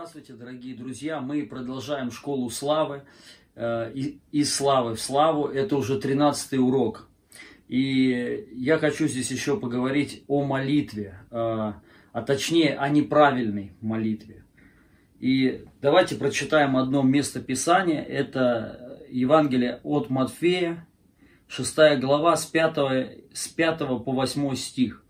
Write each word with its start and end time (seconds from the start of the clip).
Здравствуйте, 0.00 0.32
дорогие 0.32 0.74
друзья! 0.74 1.20
Мы 1.20 1.44
продолжаем 1.44 2.10
школу 2.10 2.48
славы. 2.48 3.02
Э, 3.54 3.92
из 4.32 4.54
славы 4.54 4.94
в 4.94 5.00
славу. 5.00 5.44
Это 5.44 5.76
уже 5.76 6.00
13 6.00 6.54
урок. 6.54 7.06
И 7.68 8.48
я 8.50 8.78
хочу 8.78 9.06
здесь 9.08 9.30
еще 9.30 9.60
поговорить 9.60 10.24
о 10.26 10.42
молитве, 10.42 11.20
э, 11.30 11.34
а 11.34 12.22
точнее 12.22 12.78
о 12.78 12.88
неправильной 12.88 13.72
молитве. 13.82 14.42
И 15.18 15.66
давайте 15.82 16.16
прочитаем 16.16 16.78
одно 16.78 17.02
место 17.02 17.40
Писания. 17.40 18.02
Это 18.02 19.04
Евангелие 19.10 19.80
от 19.82 20.08
Матфея, 20.08 20.88
6 21.46 22.00
глава, 22.00 22.38
с 22.38 22.46
5, 22.46 22.76
с 23.34 23.48
5 23.48 23.78
по 23.78 24.12
8 24.12 24.54
стих. 24.54 25.04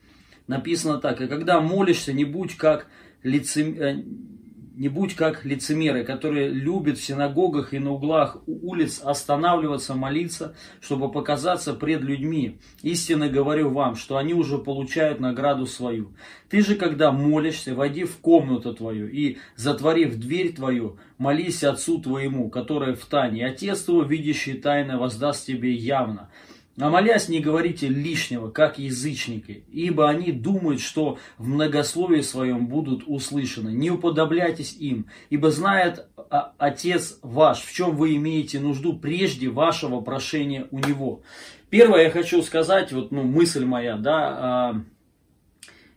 Написано 0.48 0.98
так. 0.98 1.20
«И 1.20 1.28
когда 1.28 1.60
молишься, 1.60 2.12
не 2.12 2.24
будь 2.24 2.56
как 2.56 2.88
лицем 3.22 3.74
э, 3.80 4.02
не 4.80 4.88
будь 4.88 5.14
как 5.14 5.44
лицемеры, 5.44 6.04
которые 6.04 6.48
любят 6.48 6.96
в 6.96 7.04
синагогах 7.04 7.74
и 7.74 7.78
на 7.78 7.92
углах 7.92 8.38
улиц 8.46 9.02
останавливаться, 9.04 9.94
молиться, 9.94 10.54
чтобы 10.80 11.12
показаться 11.12 11.74
пред 11.74 12.00
людьми. 12.00 12.58
Истинно 12.80 13.28
говорю 13.28 13.68
вам, 13.68 13.94
что 13.94 14.16
они 14.16 14.32
уже 14.32 14.56
получают 14.56 15.20
награду 15.20 15.66
свою. 15.66 16.14
Ты 16.48 16.62
же, 16.62 16.76
когда 16.76 17.12
молишься, 17.12 17.74
войди 17.74 18.04
в 18.04 18.16
комнату 18.20 18.72
твою 18.72 19.10
и, 19.10 19.36
затворив 19.54 20.16
дверь 20.16 20.54
твою, 20.54 20.98
молись 21.18 21.62
Отцу 21.62 22.00
твоему, 22.00 22.48
который 22.48 22.94
в 22.94 23.04
тайне. 23.04 23.46
Отец 23.46 23.82
твой, 23.82 24.08
видящий 24.08 24.54
тайно, 24.54 24.98
воздаст 24.98 25.44
тебе 25.44 25.74
явно. 25.74 26.30
А 26.80 26.88
молясь, 26.88 27.28
не 27.28 27.40
говорите 27.40 27.88
лишнего, 27.88 28.50
как 28.50 28.78
язычники, 28.78 29.64
ибо 29.70 30.08
они 30.08 30.32
думают, 30.32 30.80
что 30.80 31.18
в 31.36 31.46
многословии 31.46 32.22
своем 32.22 32.66
будут 32.66 33.04
услышаны. 33.06 33.70
Не 33.70 33.90
уподобляйтесь 33.90 34.74
им, 34.78 35.06
ибо 35.28 35.50
знает 35.50 36.06
Отец 36.58 37.18
ваш, 37.22 37.60
в 37.60 37.74
чем 37.74 37.96
вы 37.96 38.16
имеете 38.16 38.60
нужду 38.60 38.94
прежде 38.94 39.48
вашего 39.48 40.00
прошения 40.00 40.66
у 40.70 40.78
Него. 40.78 41.22
Первое 41.68 42.04
я 42.04 42.10
хочу 42.10 42.42
сказать, 42.42 42.92
вот 42.92 43.10
ну, 43.12 43.22
мысль 43.24 43.64
моя, 43.64 43.96
да, 43.96 44.36
а, 44.38 44.82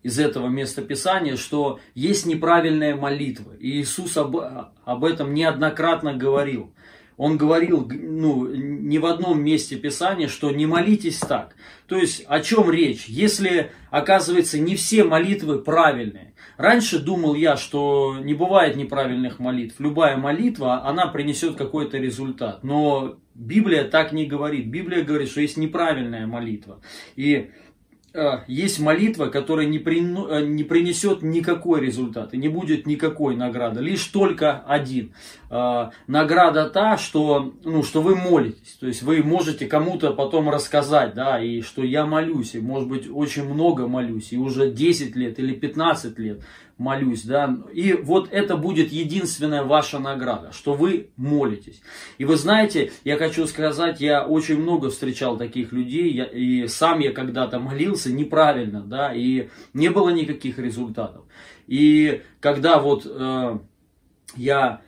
из 0.04 0.20
этого 0.20 0.48
места 0.48 0.82
Писания, 0.82 1.38
что 1.38 1.80
есть 1.96 2.26
неправильная 2.26 2.96
молитва. 2.96 3.54
И 3.60 3.82
Иисус 3.82 4.18
об, 4.18 4.36
об 4.36 5.06
этом 5.06 5.34
неоднократно 5.34 6.14
говорил. 6.14 6.74
Он 7.18 7.38
говорил, 7.38 7.90
ну, 7.92 8.48
не 8.48 9.00
в 9.00 9.06
одном 9.06 9.42
месте 9.44 9.76
Писания, 9.76 10.28
что 10.28 10.52
не 10.52 10.66
молитесь 10.66 11.20
так. 11.20 11.56
То 11.88 11.98
есть, 11.98 12.26
о 12.28 12.40
чем 12.42 12.72
речь? 12.72 13.06
Если, 13.06 13.72
оказывается, 13.92 14.60
не 14.60 14.76
все 14.76 15.04
молитвы 15.04 15.60
правильные. 15.60 16.34
Раньше 16.58 17.00
думал 17.00 17.36
я, 17.36 17.58
что 17.58 18.18
не 18.20 18.34
бывает 18.34 18.76
неправильных 18.76 19.40
молитв. 19.40 19.80
Любая 19.80 20.18
молитва, 20.18 20.86
она 20.86 21.08
принесет 21.08 21.56
какой-то 21.56 21.98
результат. 21.98 22.64
Но 22.64 23.18
Библия 23.34 23.84
так 23.84 24.12
не 24.12 24.26
говорит. 24.26 24.68
Библия 24.68 25.04
говорит, 25.04 25.30
что 25.30 25.42
есть 25.42 25.58
неправильная 25.58 26.28
молитва. 26.28 26.82
И 27.16 27.52
есть 28.48 28.80
молитва, 28.80 29.28
которая 29.28 29.66
не, 29.66 29.80
при, 29.80 30.00
э, 30.00 30.46
не 30.46 30.64
принесет 30.64 31.24
никакой 31.24 31.82
результат 31.82 32.34
и 32.34 32.38
не 32.38 32.48
будет 32.48 32.86
никакой 32.86 33.36
награды, 33.36 33.82
лишь 33.82 34.04
только 34.06 34.60
один. 34.68 35.14
Э, 35.50 35.90
награда 36.06 36.70
та, 36.70 36.98
что, 36.98 37.54
ну, 37.64 37.82
что 37.82 38.02
вы 38.02 38.16
молитесь, 38.16 38.78
то 38.80 38.86
есть 38.86 39.02
вы 39.02 39.24
можете 39.24 39.66
кому-то 39.66 40.12
потом 40.12 40.50
рассказать, 40.50 41.16
да, 41.16 41.44
и 41.44 41.62
что 41.62 41.84
я 41.84 42.06
молюсь, 42.06 42.54
и 42.54 42.60
может 42.60 42.88
быть 42.88 43.10
очень 43.12 43.46
много 43.46 43.88
молюсь, 43.88 44.32
и 44.32 44.38
уже 44.38 44.70
10 44.70 45.16
лет 45.16 45.40
или 45.40 45.56
15 45.56 46.20
лет 46.20 46.42
молюсь, 46.78 47.24
да, 47.24 47.58
и 47.72 47.94
вот 47.94 48.30
это 48.32 48.58
будет 48.58 48.92
единственная 48.92 49.64
ваша 49.64 50.00
награда, 50.00 50.52
что 50.52 50.74
вы 50.74 51.10
молитесь. 51.16 51.82
И 52.18 52.26
вы 52.26 52.36
знаете, 52.36 52.92
я 53.04 53.18
хочу 53.18 53.46
сказать, 53.48 54.02
я 54.02 54.26
очень 54.26 54.60
много 54.60 54.90
встречал 54.90 55.38
таких 55.38 55.72
людей, 55.72 56.12
я, 56.12 56.26
и 56.26 56.68
сам 56.68 57.00
я 57.00 57.12
когда-то 57.12 57.60
молился 57.60 58.12
неправильно, 58.12 58.82
да, 58.82 59.14
и 59.14 59.50
не 59.74 59.90
было 59.90 60.10
никаких 60.10 60.58
результатов. 60.58 61.24
И 61.68 62.22
когда 62.40 62.80
вот 62.80 63.06
э, 63.06 63.60
я 64.36 64.82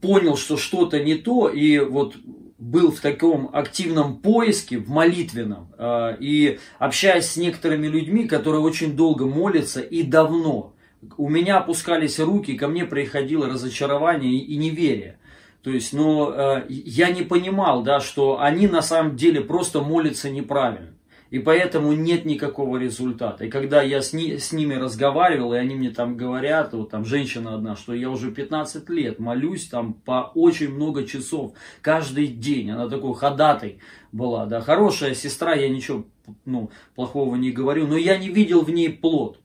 понял, 0.00 0.36
что 0.36 0.56
что-то 0.56 1.02
не 1.02 1.14
то, 1.16 1.48
и 1.48 1.78
вот 1.78 2.16
был 2.58 2.92
в 2.92 3.00
таком 3.00 3.48
активном 3.52 4.18
поиске, 4.18 4.78
в 4.78 4.90
молитвенном, 4.90 5.72
э, 5.78 6.16
и 6.20 6.58
общаясь 6.78 7.26
с 7.26 7.36
некоторыми 7.36 7.86
людьми, 7.86 8.28
которые 8.28 8.60
очень 8.60 8.94
долго 8.94 9.24
молятся 9.24 9.80
и 9.80 10.02
давно, 10.02 10.74
у 11.16 11.28
меня 11.28 11.58
опускались 11.58 12.18
руки, 12.18 12.54
ко 12.54 12.68
мне 12.68 12.84
приходило 12.84 13.48
разочарование 13.48 14.32
и 14.32 14.56
неверие. 14.56 15.18
То 15.62 15.70
есть, 15.70 15.92
но 15.92 16.32
э, 16.32 16.66
я 16.68 17.10
не 17.10 17.22
понимал, 17.22 17.82
да, 17.82 18.00
что 18.00 18.40
они 18.40 18.66
на 18.66 18.82
самом 18.82 19.16
деле 19.16 19.42
просто 19.42 19.80
молятся 19.80 20.30
неправильно. 20.30 20.94
И 21.30 21.38
поэтому 21.38 21.92
нет 21.92 22.24
никакого 22.24 22.76
результата. 22.76 23.44
И 23.44 23.50
когда 23.50 23.82
я 23.82 24.02
с, 24.02 24.12
ни, 24.12 24.36
с 24.36 24.52
ними 24.52 24.74
разговаривал, 24.74 25.54
и 25.54 25.58
они 25.58 25.76
мне 25.76 25.90
там 25.90 26.16
говорят, 26.16 26.72
вот 26.72 26.90
там 26.90 27.04
женщина 27.04 27.54
одна, 27.54 27.76
что 27.76 27.94
я 27.94 28.10
уже 28.10 28.32
15 28.32 28.88
лет 28.90 29.20
молюсь 29.20 29.68
там 29.68 29.94
по 29.94 30.32
очень 30.34 30.74
много 30.74 31.04
часов 31.04 31.52
каждый 31.82 32.26
день. 32.26 32.72
Она 32.72 32.88
такой 32.88 33.14
ходатай 33.14 33.78
была, 34.10 34.46
да, 34.46 34.60
хорошая 34.60 35.14
сестра, 35.14 35.54
я 35.54 35.68
ничего 35.68 36.04
ну, 36.44 36.70
плохого 36.96 37.36
не 37.36 37.52
говорю, 37.52 37.86
но 37.86 37.96
я 37.96 38.18
не 38.18 38.28
видел 38.28 38.62
в 38.62 38.70
ней 38.70 38.90
плод. 38.90 39.39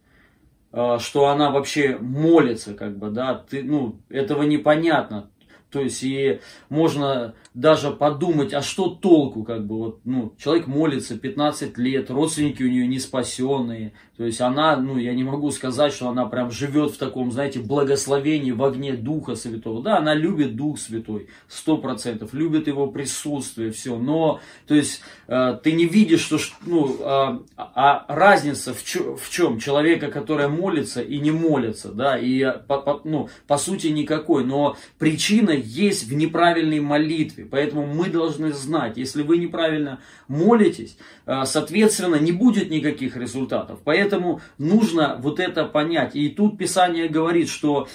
А, 0.78 1.00
что 1.00 1.28
она 1.28 1.52
вообще 1.52 1.98
молится, 1.98 2.74
как 2.74 2.98
бы, 2.98 3.10
да, 3.10 3.46
ты, 3.50 3.64
ну, 3.64 4.02
этого 4.10 4.44
непонятно. 4.44 5.30
То 5.72 5.80
есть, 5.80 6.04
и 6.04 6.42
можно 6.68 7.34
даже 7.54 7.92
подумать, 7.92 8.54
а 8.54 8.62
что 8.62 8.90
толку, 8.90 9.46
как 9.46 9.66
бы, 9.66 9.78
вот, 9.78 10.02
ну, 10.04 10.34
человек 10.38 10.68
молится 10.68 11.18
15 11.18 11.78
лет, 11.78 12.12
родственники 12.12 12.62
у 12.62 12.70
нее 12.70 12.88
не 12.88 13.00
спасенные, 13.00 13.94
то 14.18 14.24
есть 14.24 14.40
она, 14.40 14.78
ну, 14.78 14.98
я 14.98 15.14
не 15.14 15.26
могу 15.26 15.52
сказать, 15.52 15.92
что 15.92 16.08
она 16.08 16.26
прям 16.26 16.50
живет 16.50 16.92
в 16.92 16.98
таком, 16.98 17.34
знаете, 17.34 17.60
благословении 17.60 18.52
в 18.52 18.64
огне 18.64 18.94
Духа 18.94 19.36
Святого. 19.36 19.84
Да, 19.84 19.98
она 19.98 20.14
любит 20.14 20.56
Дух 20.56 20.80
Святой, 20.80 21.28
сто 21.50 21.78
процентов, 21.78 22.34
любит 22.34 22.68
его 22.68 22.88
присутствие, 22.88 23.72
все. 23.72 23.98
Но, 23.98 24.40
то 24.68 24.76
есть, 24.76 25.02
э, 25.28 25.60
ты 25.62 25.74
не 25.74 25.86
видишь, 25.86 26.22
что, 26.22 26.38
ну, 26.66 26.96
э, 26.98 27.40
а 27.58 28.06
разница 28.08 28.74
в, 28.74 28.86
чё, 28.86 29.18
в 29.18 29.30
чем? 29.30 29.60
Человека, 29.60 30.08
который 30.08 30.48
молится 30.48 31.02
и 31.02 31.20
не 31.20 31.32
молится, 31.32 31.92
да, 31.92 32.18
и, 32.18 32.42
э, 32.42 32.54
по, 32.54 32.80
по, 32.80 33.02
ну, 33.04 33.28
по 33.48 33.58
сути 33.58 33.88
никакой. 33.88 34.46
Но 34.46 34.78
причина 34.98 35.52
есть 35.52 36.08
в 36.08 36.14
неправильной 36.14 36.80
молитве. 36.80 37.46
Поэтому 37.46 37.86
мы 37.86 38.10
должны 38.10 38.54
знать, 38.54 38.96
если 38.96 39.24
вы 39.24 39.40
неправильно 39.40 40.00
молитесь, 40.30 40.98
э, 41.26 41.44
соответственно, 41.44 42.16
не 42.16 42.32
будет 42.32 42.70
никаких 42.70 43.18
результатов. 43.18 43.82
Поэтому 43.84 44.05
Поэтому 44.06 44.40
нужно 44.60 45.18
вот 45.20 45.40
это 45.40 45.66
понять. 45.66 46.16
И 46.16 46.30
тут 46.30 46.60
Писание 46.60 47.08
говорит, 47.08 47.50
что 47.50 47.88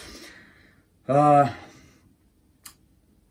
э, 1.06 1.44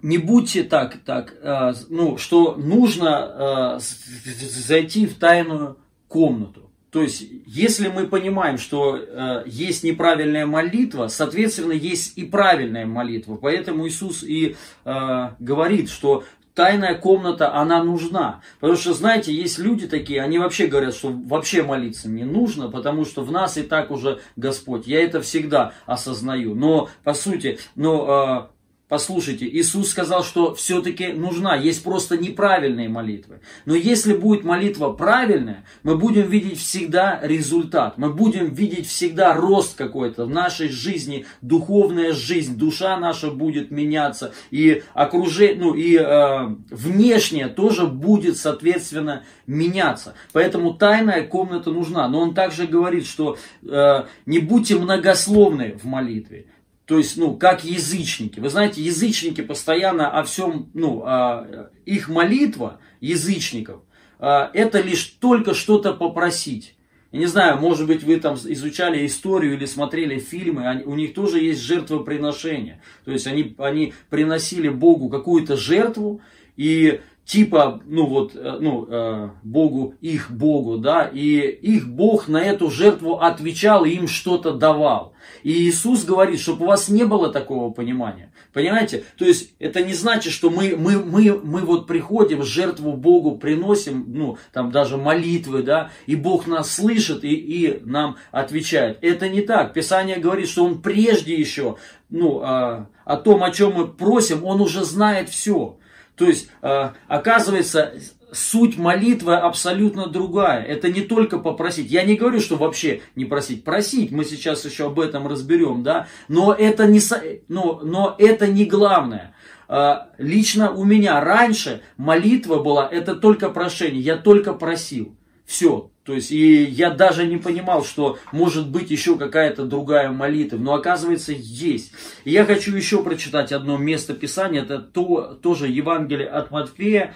не 0.01 0.17
будьте 0.17 0.63
так, 0.63 0.99
так, 1.03 1.35
э, 1.41 1.73
ну, 1.89 2.17
что 2.17 2.55
нужно 2.55 3.77
э, 3.77 3.79
зайти 3.81 5.07
в 5.07 5.15
тайную 5.15 5.77
комнату. 6.07 6.71
То 6.89 7.01
есть, 7.01 7.25
если 7.45 7.89
мы 7.89 8.07
понимаем, 8.07 8.57
что 8.57 8.95
э, 8.95 9.43
есть 9.45 9.83
неправильная 9.83 10.45
молитва, 10.45 11.07
соответственно, 11.09 11.73
есть 11.73 12.17
и 12.17 12.23
правильная 12.23 12.85
молитва. 12.85 13.35
Поэтому 13.35 13.87
Иисус 13.89 14.23
и 14.23 14.55
э, 14.85 15.29
говорит, 15.39 15.89
что 15.89 16.23
тайная 16.59 16.95
комната, 16.95 17.55
она 17.55 17.81
нужна. 17.81 18.41
Потому 18.59 18.77
что, 18.77 18.93
знаете, 18.93 19.33
есть 19.33 19.59
люди 19.59 19.87
такие, 19.87 20.21
они 20.21 20.39
вообще 20.39 20.67
говорят, 20.67 20.93
что 20.93 21.09
вообще 21.09 21.63
молиться 21.63 22.09
не 22.09 22.25
нужно, 22.25 22.69
потому 22.69 23.05
что 23.05 23.21
в 23.21 23.31
нас 23.31 23.55
и 23.55 23.63
так 23.63 23.91
уже 23.91 24.19
Господь. 24.35 24.85
Я 24.85 25.01
это 25.01 25.21
всегда 25.21 25.71
осознаю. 25.85 26.55
Но, 26.55 26.89
по 27.05 27.13
сути, 27.13 27.59
но 27.75 28.09
а, 28.09 28.49
Послушайте, 28.89 29.47
Иисус 29.47 29.91
сказал, 29.91 30.23
что 30.23 30.55
все-таки 30.55 31.09
нужна, 31.09 31.55
есть 31.55 31.83
просто 31.83 32.17
неправильные 32.17 32.89
молитвы. 32.89 33.39
Но 33.65 33.75
если 33.75 34.15
будет 34.15 34.43
молитва 34.43 34.89
правильная, 34.89 35.63
мы 35.83 35.95
будем 35.95 36.27
видеть 36.27 36.57
всегда 36.57 37.19
результат, 37.21 37.99
мы 37.99 38.11
будем 38.11 38.51
видеть 38.51 38.87
всегда 38.87 39.35
рост 39.35 39.77
какой-то 39.77 40.25
в 40.25 40.31
нашей 40.31 40.69
жизни, 40.69 41.27
духовная 41.43 42.13
жизнь, 42.13 42.57
душа 42.57 42.97
наша 42.97 43.29
будет 43.29 43.69
меняться, 43.69 44.33
и 44.49 44.81
окружение, 44.95 45.63
ну 45.63 45.75
и 45.75 45.95
э, 45.95 46.47
внешнее 46.71 47.47
тоже 47.47 47.85
будет, 47.85 48.37
соответственно, 48.37 49.23
меняться. 49.45 50.15
Поэтому 50.33 50.73
тайная 50.73 51.27
комната 51.27 51.69
нужна. 51.69 52.07
Но 52.07 52.21
он 52.21 52.33
также 52.33 52.65
говорит, 52.65 53.05
что 53.05 53.37
э, 53.61 54.05
не 54.25 54.39
будьте 54.39 54.77
многословны 54.77 55.77
в 55.79 55.85
молитве. 55.85 56.47
То 56.89 56.97
есть, 56.97 57.17
ну, 57.17 57.37
как 57.37 57.63
язычники. 57.63 58.39
Вы 58.39 58.49
знаете, 58.49 58.81
язычники 58.81 59.41
постоянно 59.41 60.09
о 60.09 60.23
всем, 60.23 60.71
ну, 60.73 61.03
а, 61.05 61.69
их 61.85 62.09
молитва 62.09 62.79
язычников, 62.99 63.83
а, 64.17 64.49
это 64.55 64.81
лишь 64.81 65.03
только 65.19 65.53
что-то 65.53 65.93
попросить. 65.93 66.75
Я 67.11 67.19
не 67.19 67.27
знаю, 67.27 67.59
может 67.59 67.85
быть, 67.85 68.01
вы 68.01 68.19
там 68.19 68.37
изучали 68.37 69.05
историю 69.05 69.53
или 69.53 69.65
смотрели 69.65 70.17
фильмы, 70.17 70.67
они, 70.67 70.83
у 70.83 70.95
них 70.95 71.13
тоже 71.13 71.39
есть 71.39 71.61
жертвоприношение. 71.61 72.81
То 73.05 73.11
есть 73.11 73.27
они, 73.27 73.53
они 73.59 73.93
приносили 74.09 74.69
Богу 74.69 75.09
какую-то 75.09 75.57
жертву, 75.57 76.21
и 76.57 77.01
типа, 77.29 77.79
ну 77.85 78.07
вот, 78.07 78.35
э, 78.35 78.57
ну, 78.59 78.87
э, 78.89 79.29
Богу, 79.43 79.93
их 80.01 80.31
Богу, 80.31 80.79
да, 80.79 81.07
и 81.13 81.47
их 81.47 81.87
Бог 81.87 82.27
на 82.27 82.41
эту 82.41 82.71
жертву 82.71 83.19
отвечал 83.19 83.85
им 83.85 84.07
что-то 84.07 84.53
давал. 84.53 85.13
И 85.43 85.51
Иисус 85.51 86.05
говорит, 86.05 86.39
чтобы 86.39 86.65
у 86.65 86.69
вас 86.69 86.89
не 86.89 87.03
было 87.03 87.31
такого 87.31 87.71
понимания. 87.71 88.33
Понимаете? 88.51 89.03
То 89.15 89.25
есть 89.25 89.53
это 89.59 89.83
не 89.83 89.93
значит, 89.93 90.33
что 90.33 90.49
мы, 90.49 90.75
мы, 90.75 90.97
мы, 90.97 91.39
мы 91.43 91.61
вот 91.61 91.85
приходим, 91.85 92.41
жертву 92.41 92.93
Богу 92.93 93.37
приносим, 93.37 94.05
ну, 94.07 94.39
там 94.51 94.71
даже 94.71 94.97
молитвы, 94.97 95.61
да, 95.61 95.91
и 96.07 96.15
Бог 96.15 96.47
нас 96.47 96.71
слышит 96.71 97.23
и, 97.23 97.35
и 97.35 97.79
нам 97.85 98.17
отвечает. 98.31 98.97
Это 99.01 99.29
не 99.29 99.41
так. 99.41 99.73
Писание 99.73 100.17
говорит, 100.17 100.49
что 100.49 100.65
Он 100.65 100.81
прежде 100.81 101.35
еще, 101.35 101.77
ну, 102.09 102.41
а, 102.41 102.87
о 103.05 103.17
том, 103.17 103.43
о 103.43 103.51
чем 103.51 103.73
мы 103.73 103.87
просим, 103.87 104.43
Он 104.45 104.61
уже 104.61 104.83
знает 104.83 105.29
все. 105.29 105.77
То 106.19 106.25
есть, 106.25 106.49
а, 106.61 106.95
оказывается, 107.07 107.93
суть 108.33 108.77
молитвы 108.77 109.35
абсолютно 109.35 110.07
другая. 110.07 110.61
Это 110.61 110.91
не 110.91 111.01
только 111.01 111.39
попросить. 111.39 111.89
Я 111.89 112.03
не 112.03 112.15
говорю, 112.15 112.41
что 112.41 112.57
вообще 112.57 113.01
не 113.15 113.23
просить. 113.23 113.63
Просить, 113.63 114.11
мы 114.11 114.25
сейчас 114.25 114.65
еще 114.65 114.87
об 114.87 114.99
этом 114.99 115.27
разберем, 115.27 115.81
да. 115.81 116.07
Но 116.27 116.53
это 116.53 116.87
не, 116.87 116.99
но, 117.47 117.79
но 117.81 118.15
это 118.19 118.47
не 118.47 118.65
главное. 118.65 119.33
А, 119.69 120.09
лично 120.17 120.71
у 120.71 120.83
меня 120.83 121.21
раньше 121.21 121.81
молитва 121.95 122.61
была, 122.61 122.89
это 122.91 123.15
только 123.15 123.49
прошение. 123.49 124.01
Я 124.01 124.17
только 124.17 124.53
просил. 124.53 125.15
Все. 125.45 125.89
То 126.09 126.15
есть, 126.15 126.31
и 126.31 126.63
я 126.63 126.89
даже 126.89 127.27
не 127.27 127.37
понимал, 127.37 127.85
что 127.85 128.17
может 128.31 128.67
быть 128.67 128.89
еще 128.89 129.15
какая-то 129.15 129.65
другая 129.65 130.09
молитва. 130.09 130.57
Но 130.57 130.73
оказывается, 130.73 131.33
есть. 131.35 131.91
И 132.23 132.31
я 132.31 132.45
хочу 132.45 132.75
еще 132.75 133.03
прочитать 133.03 133.51
одно 133.51 133.77
место 133.77 134.15
Писания. 134.15 134.63
Это 134.63 134.79
то, 134.79 135.37
тоже 135.39 135.67
Евангелие 135.67 136.27
от 136.27 136.49
Матфея, 136.49 137.13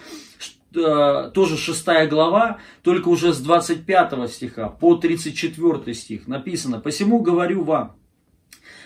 Э, 0.76 1.30
тоже 1.34 1.56
шестая 1.58 2.08
глава, 2.08 2.58
только 2.82 3.10
уже 3.10 3.34
с 3.34 3.40
25 3.40 4.28
стиха 4.28 4.70
по 4.70 4.96
34 4.96 5.94
стих 5.94 6.28
написано, 6.28 6.80
«Посему 6.80 7.20
говорю 7.20 7.64
вам, 7.64 7.96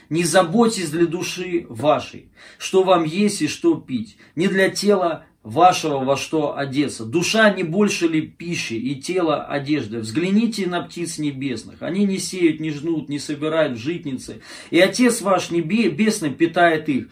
не 0.09 0.23
заботьтесь 0.23 0.89
для 0.89 1.05
души 1.05 1.65
вашей, 1.69 2.29
что 2.57 2.83
вам 2.83 3.05
есть 3.05 3.41
и 3.41 3.47
что 3.47 3.75
пить, 3.75 4.17
не 4.35 4.47
для 4.47 4.69
тела 4.69 5.25
вашего 5.47 6.03
во 6.03 6.17
что 6.17 6.57
одеться. 6.57 7.05
Душа 7.05 7.49
не 7.51 7.63
больше 7.63 8.07
ли 8.07 8.21
пищи 8.21 8.73
и 8.73 8.95
тело 8.95 9.45
одежды? 9.45 9.99
Взгляните 9.99 10.67
на 10.67 10.81
птиц 10.81 11.19
небесных. 11.19 11.81
Они 11.81 12.05
не 12.05 12.19
сеют, 12.19 12.59
не 12.59 12.69
жнут, 12.71 13.07
не 13.07 13.17
собирают 13.17 13.77
житницы. 13.77 14.41
И 14.71 14.79
Отец 14.79 15.21
ваш 15.21 15.49
небесный 15.49 16.31
питает 16.31 16.89
их. 16.89 17.07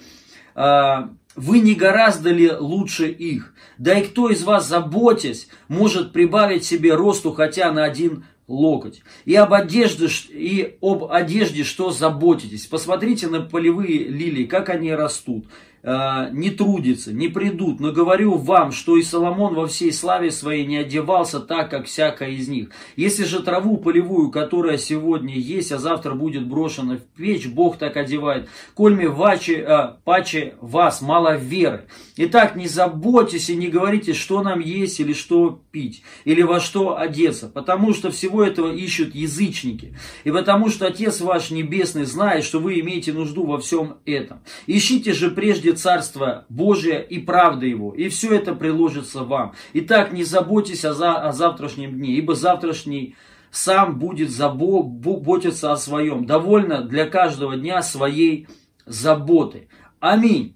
А, 0.53 1.11
вы 1.35 1.59
не 1.59 1.75
гораздо 1.75 2.31
ли 2.31 2.51
лучше 2.51 3.09
их? 3.09 3.53
Да 3.77 3.97
и 3.97 4.03
кто 4.03 4.29
из 4.29 4.43
вас, 4.43 4.67
заботясь, 4.67 5.47
может 5.69 6.11
прибавить 6.11 6.65
себе 6.65 6.93
росту 6.93 7.31
хотя 7.31 7.71
на 7.71 7.85
один 7.85 8.25
локоть? 8.49 9.01
И 9.23 9.35
об 9.35 9.53
одежде, 9.53 10.07
и 10.29 10.75
об 10.81 11.05
одежде 11.05 11.63
что 11.63 11.91
заботитесь? 11.91 12.65
Посмотрите 12.65 13.27
на 13.27 13.39
полевые 13.39 14.09
лилии, 14.09 14.43
как 14.43 14.67
они 14.69 14.91
растут. 14.91 15.45
Э, 15.87 16.29
не 16.31 16.49
трудятся, 16.49 17.13
не 17.13 17.27
придут, 17.27 17.79
но 17.79 17.91
говорю 17.91 18.37
вам, 18.37 18.71
что 18.71 18.97
и 18.97 19.03
Соломон 19.03 19.53
во 19.53 19.67
всей 19.67 19.93
славе 19.93 20.31
своей 20.31 20.65
не 20.65 20.77
одевался 20.77 21.39
так, 21.39 21.69
как 21.69 21.85
всякая 21.85 22.31
из 22.31 22.47
них. 22.47 22.69
Если 22.95 23.23
же 23.23 23.43
траву 23.43 23.77
полевую, 23.77 24.31
которая 24.31 24.79
сегодня 24.79 25.35
есть, 25.35 25.71
а 25.71 25.77
завтра 25.77 26.15
будет 26.15 26.47
брошена 26.47 26.95
в 26.95 27.01
печь, 27.15 27.45
Бог 27.45 27.77
так 27.77 27.97
одевает. 27.97 28.49
Кольми 28.73 29.05
ваче, 29.05 29.63
а, 29.63 29.97
паче 30.03 30.55
вас, 30.59 31.03
мало 31.03 31.37
веры. 31.37 31.85
Итак, 32.17 32.55
не 32.55 32.67
заботьтесь 32.67 33.51
и 33.51 33.55
не 33.55 33.67
говорите, 33.67 34.13
что 34.13 34.41
нам 34.41 34.61
есть 34.61 34.99
или 34.99 35.13
что 35.13 35.61
пить, 35.69 36.01
или 36.23 36.41
во 36.41 36.59
что 36.59 36.97
одеться, 36.97 37.47
потому 37.47 37.93
что 37.93 38.09
всего 38.09 38.43
этого 38.43 38.73
ищут 38.73 39.13
язычники, 39.13 39.95
и 40.23 40.31
потому 40.31 40.69
что 40.69 40.87
Отец 40.87 41.21
ваш 41.21 41.51
Небесный 41.51 42.05
знает, 42.05 42.43
что 42.43 42.59
вы 42.59 42.79
имеете 42.79 43.13
нужду 43.13 43.45
во 43.45 43.59
всем 43.59 43.97
этом. 44.05 44.39
Ищите 44.65 45.13
же 45.13 45.29
прежде 45.29 45.74
Царство 45.75 46.45
Божие 46.49 47.05
и 47.05 47.19
правда 47.19 47.65
Его, 47.65 47.93
и 47.93 48.09
все 48.09 48.35
это 48.35 48.55
приложится 48.55 49.23
вам. 49.23 49.53
Итак, 49.73 50.11
не 50.11 50.23
заботьтесь 50.23 50.85
о, 50.85 50.93
за, 50.93 51.15
о 51.15 51.31
завтрашнем 51.31 51.97
дне, 51.97 52.13
ибо 52.13 52.35
завтрашний 52.35 53.15
сам 53.51 53.99
будет 53.99 54.31
заботиться 54.31 55.71
о 55.71 55.77
своем. 55.77 56.25
Довольно 56.25 56.81
для 56.81 57.05
каждого 57.05 57.55
дня 57.55 57.81
своей 57.81 58.47
заботы. 58.85 59.69
Аминь. 59.99 60.55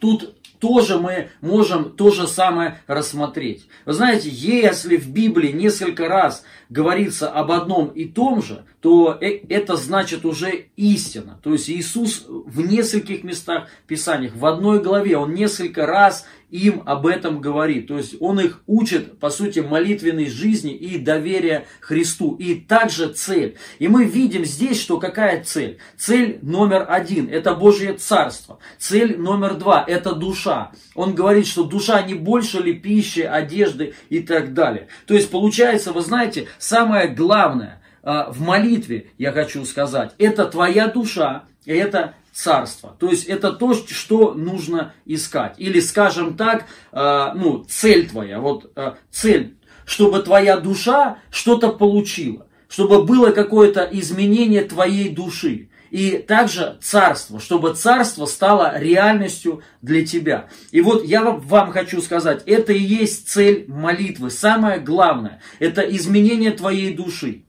Тут 0.00 0.37
тоже 0.58 0.98
мы 0.98 1.30
можем 1.40 1.90
то 1.90 2.10
же 2.10 2.26
самое 2.26 2.80
рассмотреть. 2.86 3.68
Вы 3.84 3.92
знаете, 3.92 4.28
если 4.30 4.96
в 4.96 5.10
Библии 5.10 5.52
несколько 5.52 6.08
раз 6.08 6.44
говорится 6.68 7.30
об 7.30 7.50
одном 7.50 7.88
и 7.88 8.04
том 8.04 8.42
же, 8.42 8.64
то 8.80 9.16
э, 9.20 9.40
это 9.48 9.76
значит 9.76 10.24
уже 10.24 10.66
истина. 10.76 11.40
То 11.42 11.52
есть 11.52 11.68
Иисус 11.68 12.26
в 12.28 12.60
нескольких 12.60 13.24
местах 13.24 13.68
Писаниях, 13.86 14.34
в 14.36 14.46
одной 14.46 14.80
главе, 14.80 15.16
Он 15.16 15.34
несколько 15.34 15.86
раз 15.86 16.26
им 16.50 16.82
об 16.86 17.06
этом 17.06 17.40
говорит. 17.40 17.88
То 17.88 17.98
есть 17.98 18.16
он 18.20 18.40
их 18.40 18.62
учит, 18.66 19.18
по 19.18 19.30
сути, 19.30 19.60
молитвенной 19.60 20.26
жизни 20.26 20.74
и 20.74 20.98
доверия 20.98 21.66
Христу. 21.80 22.34
И 22.36 22.54
также 22.54 23.08
цель. 23.12 23.56
И 23.78 23.88
мы 23.88 24.04
видим 24.04 24.44
здесь, 24.44 24.80
что 24.80 24.98
какая 24.98 25.44
цель? 25.44 25.78
Цель 25.96 26.38
номер 26.42 26.86
один– 26.88 27.28
это 27.30 27.54
Божье 27.54 27.94
Царство. 27.94 28.58
Цель 28.78 29.18
номер 29.18 29.54
два– 29.54 29.84
это 29.86 30.14
душа. 30.14 30.72
Он 30.94 31.14
говорит, 31.14 31.46
что 31.46 31.64
душа 31.64 32.02
не 32.02 32.14
больше 32.14 32.58
ли 32.58 32.74
пищи, 32.74 33.20
одежды 33.20 33.94
и 34.08 34.20
так 34.20 34.54
далее. 34.54 34.88
То 35.06 35.14
есть 35.14 35.30
получается, 35.30 35.92
вы 35.92 36.00
знаете, 36.00 36.48
самое 36.58 37.08
главное 37.08 37.82
а, 38.02 38.30
в 38.30 38.40
молитве, 38.40 39.10
я 39.18 39.32
хочу 39.32 39.64
сказать, 39.64 40.14
это 40.18 40.46
твоя 40.46 40.88
душа, 40.88 41.44
и 41.64 41.72
это 41.72 42.14
царство. 42.38 42.94
То 43.00 43.10
есть 43.10 43.24
это 43.24 43.52
то, 43.52 43.74
что 43.74 44.32
нужно 44.32 44.94
искать. 45.04 45.56
Или, 45.58 45.80
скажем 45.80 46.36
так, 46.36 46.66
э, 46.92 47.32
ну, 47.34 47.64
цель 47.68 48.08
твоя, 48.08 48.38
вот 48.38 48.70
э, 48.76 48.92
цель, 49.10 49.56
чтобы 49.84 50.20
твоя 50.20 50.56
душа 50.56 51.18
что-то 51.32 51.70
получила, 51.70 52.46
чтобы 52.68 53.02
было 53.02 53.32
какое-то 53.32 53.88
изменение 53.90 54.62
твоей 54.62 55.08
души. 55.08 55.68
И 55.90 56.18
также 56.18 56.78
царство, 56.80 57.40
чтобы 57.40 57.74
царство 57.74 58.26
стало 58.26 58.78
реальностью 58.78 59.62
для 59.82 60.06
тебя. 60.06 60.48
И 60.70 60.80
вот 60.80 61.04
я 61.04 61.24
вам 61.24 61.72
хочу 61.72 62.00
сказать, 62.00 62.44
это 62.46 62.72
и 62.72 62.78
есть 62.78 63.28
цель 63.28 63.64
молитвы. 63.66 64.30
Самое 64.30 64.78
главное, 64.78 65.40
это 65.58 65.80
изменение 65.80 66.52
твоей 66.52 66.94
души. 66.94 67.42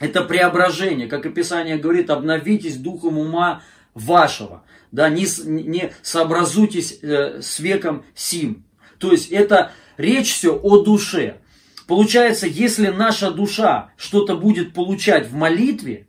Это 0.00 0.22
преображение, 0.22 1.08
как 1.08 1.26
и 1.26 1.30
Писание 1.30 1.76
говорит, 1.76 2.10
обновитесь 2.10 2.76
духом 2.76 3.18
ума 3.18 3.62
вашего. 3.94 4.64
Да, 4.92 5.08
не, 5.08 5.26
не 5.46 5.92
сообразуйтесь 6.02 6.98
э, 7.02 7.40
с 7.42 7.58
веком 7.58 8.04
сим. 8.14 8.64
То 8.98 9.12
есть 9.12 9.30
это 9.30 9.72
речь 9.96 10.32
все 10.32 10.54
о 10.54 10.82
душе. 10.82 11.38
Получается, 11.86 12.46
если 12.46 12.88
наша 12.88 13.30
душа 13.30 13.90
что-то 13.96 14.36
будет 14.36 14.72
получать 14.72 15.28
в 15.28 15.34
молитве, 15.34 16.06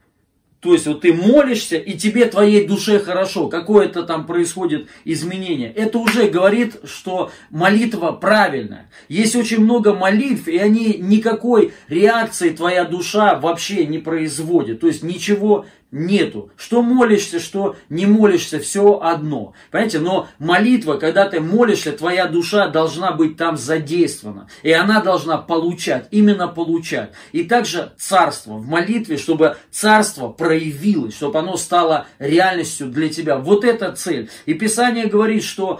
то 0.66 0.74
есть 0.74 0.88
вот 0.88 1.02
ты 1.02 1.14
молишься, 1.14 1.78
и 1.78 1.96
тебе, 1.96 2.26
твоей 2.26 2.66
душе 2.66 2.98
хорошо, 2.98 3.50
какое-то 3.50 4.02
там 4.02 4.26
происходит 4.26 4.88
изменение. 5.04 5.72
Это 5.72 6.00
уже 6.00 6.28
говорит, 6.28 6.78
что 6.86 7.30
молитва 7.52 8.14
правильная. 8.14 8.90
Есть 9.08 9.36
очень 9.36 9.60
много 9.60 9.94
молитв, 9.94 10.48
и 10.48 10.58
они 10.58 10.96
никакой 10.98 11.74
реакции 11.88 12.50
твоя 12.50 12.84
душа 12.84 13.36
вообще 13.36 13.86
не 13.86 14.00
производит. 14.00 14.80
То 14.80 14.88
есть 14.88 15.04
ничего 15.04 15.68
нету. 15.96 16.52
Что 16.58 16.82
молишься, 16.82 17.40
что 17.40 17.76
не 17.90 18.06
молишься, 18.06 18.60
все 18.60 19.00
одно. 19.02 19.54
Понимаете, 19.72 20.00
но 20.00 20.28
молитва, 20.38 20.98
когда 20.98 21.28
ты 21.28 21.40
молишься, 21.40 21.94
твоя 21.94 22.28
душа 22.28 22.68
должна 22.68 23.14
быть 23.14 23.38
там 23.38 23.58
задействована. 23.58 24.50
И 24.62 24.72
она 24.72 25.02
должна 25.02 25.38
получать, 25.38 26.08
именно 26.12 26.48
получать. 26.48 27.12
И 27.32 27.44
также 27.46 27.94
царство 27.98 28.54
в 28.54 28.68
молитве, 28.68 29.18
чтобы 29.18 29.58
царство 29.72 30.28
проявилось, 30.28 31.16
чтобы 31.16 31.40
оно 31.40 31.56
стало 31.56 32.08
реальностью 32.20 32.88
для 32.88 33.10
тебя. 33.10 33.38
Вот 33.38 33.64
это 33.64 33.92
цель. 33.94 34.30
И 34.46 34.54
Писание 34.54 35.08
говорит, 35.08 35.44
что 35.44 35.80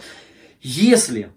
если 0.62 1.30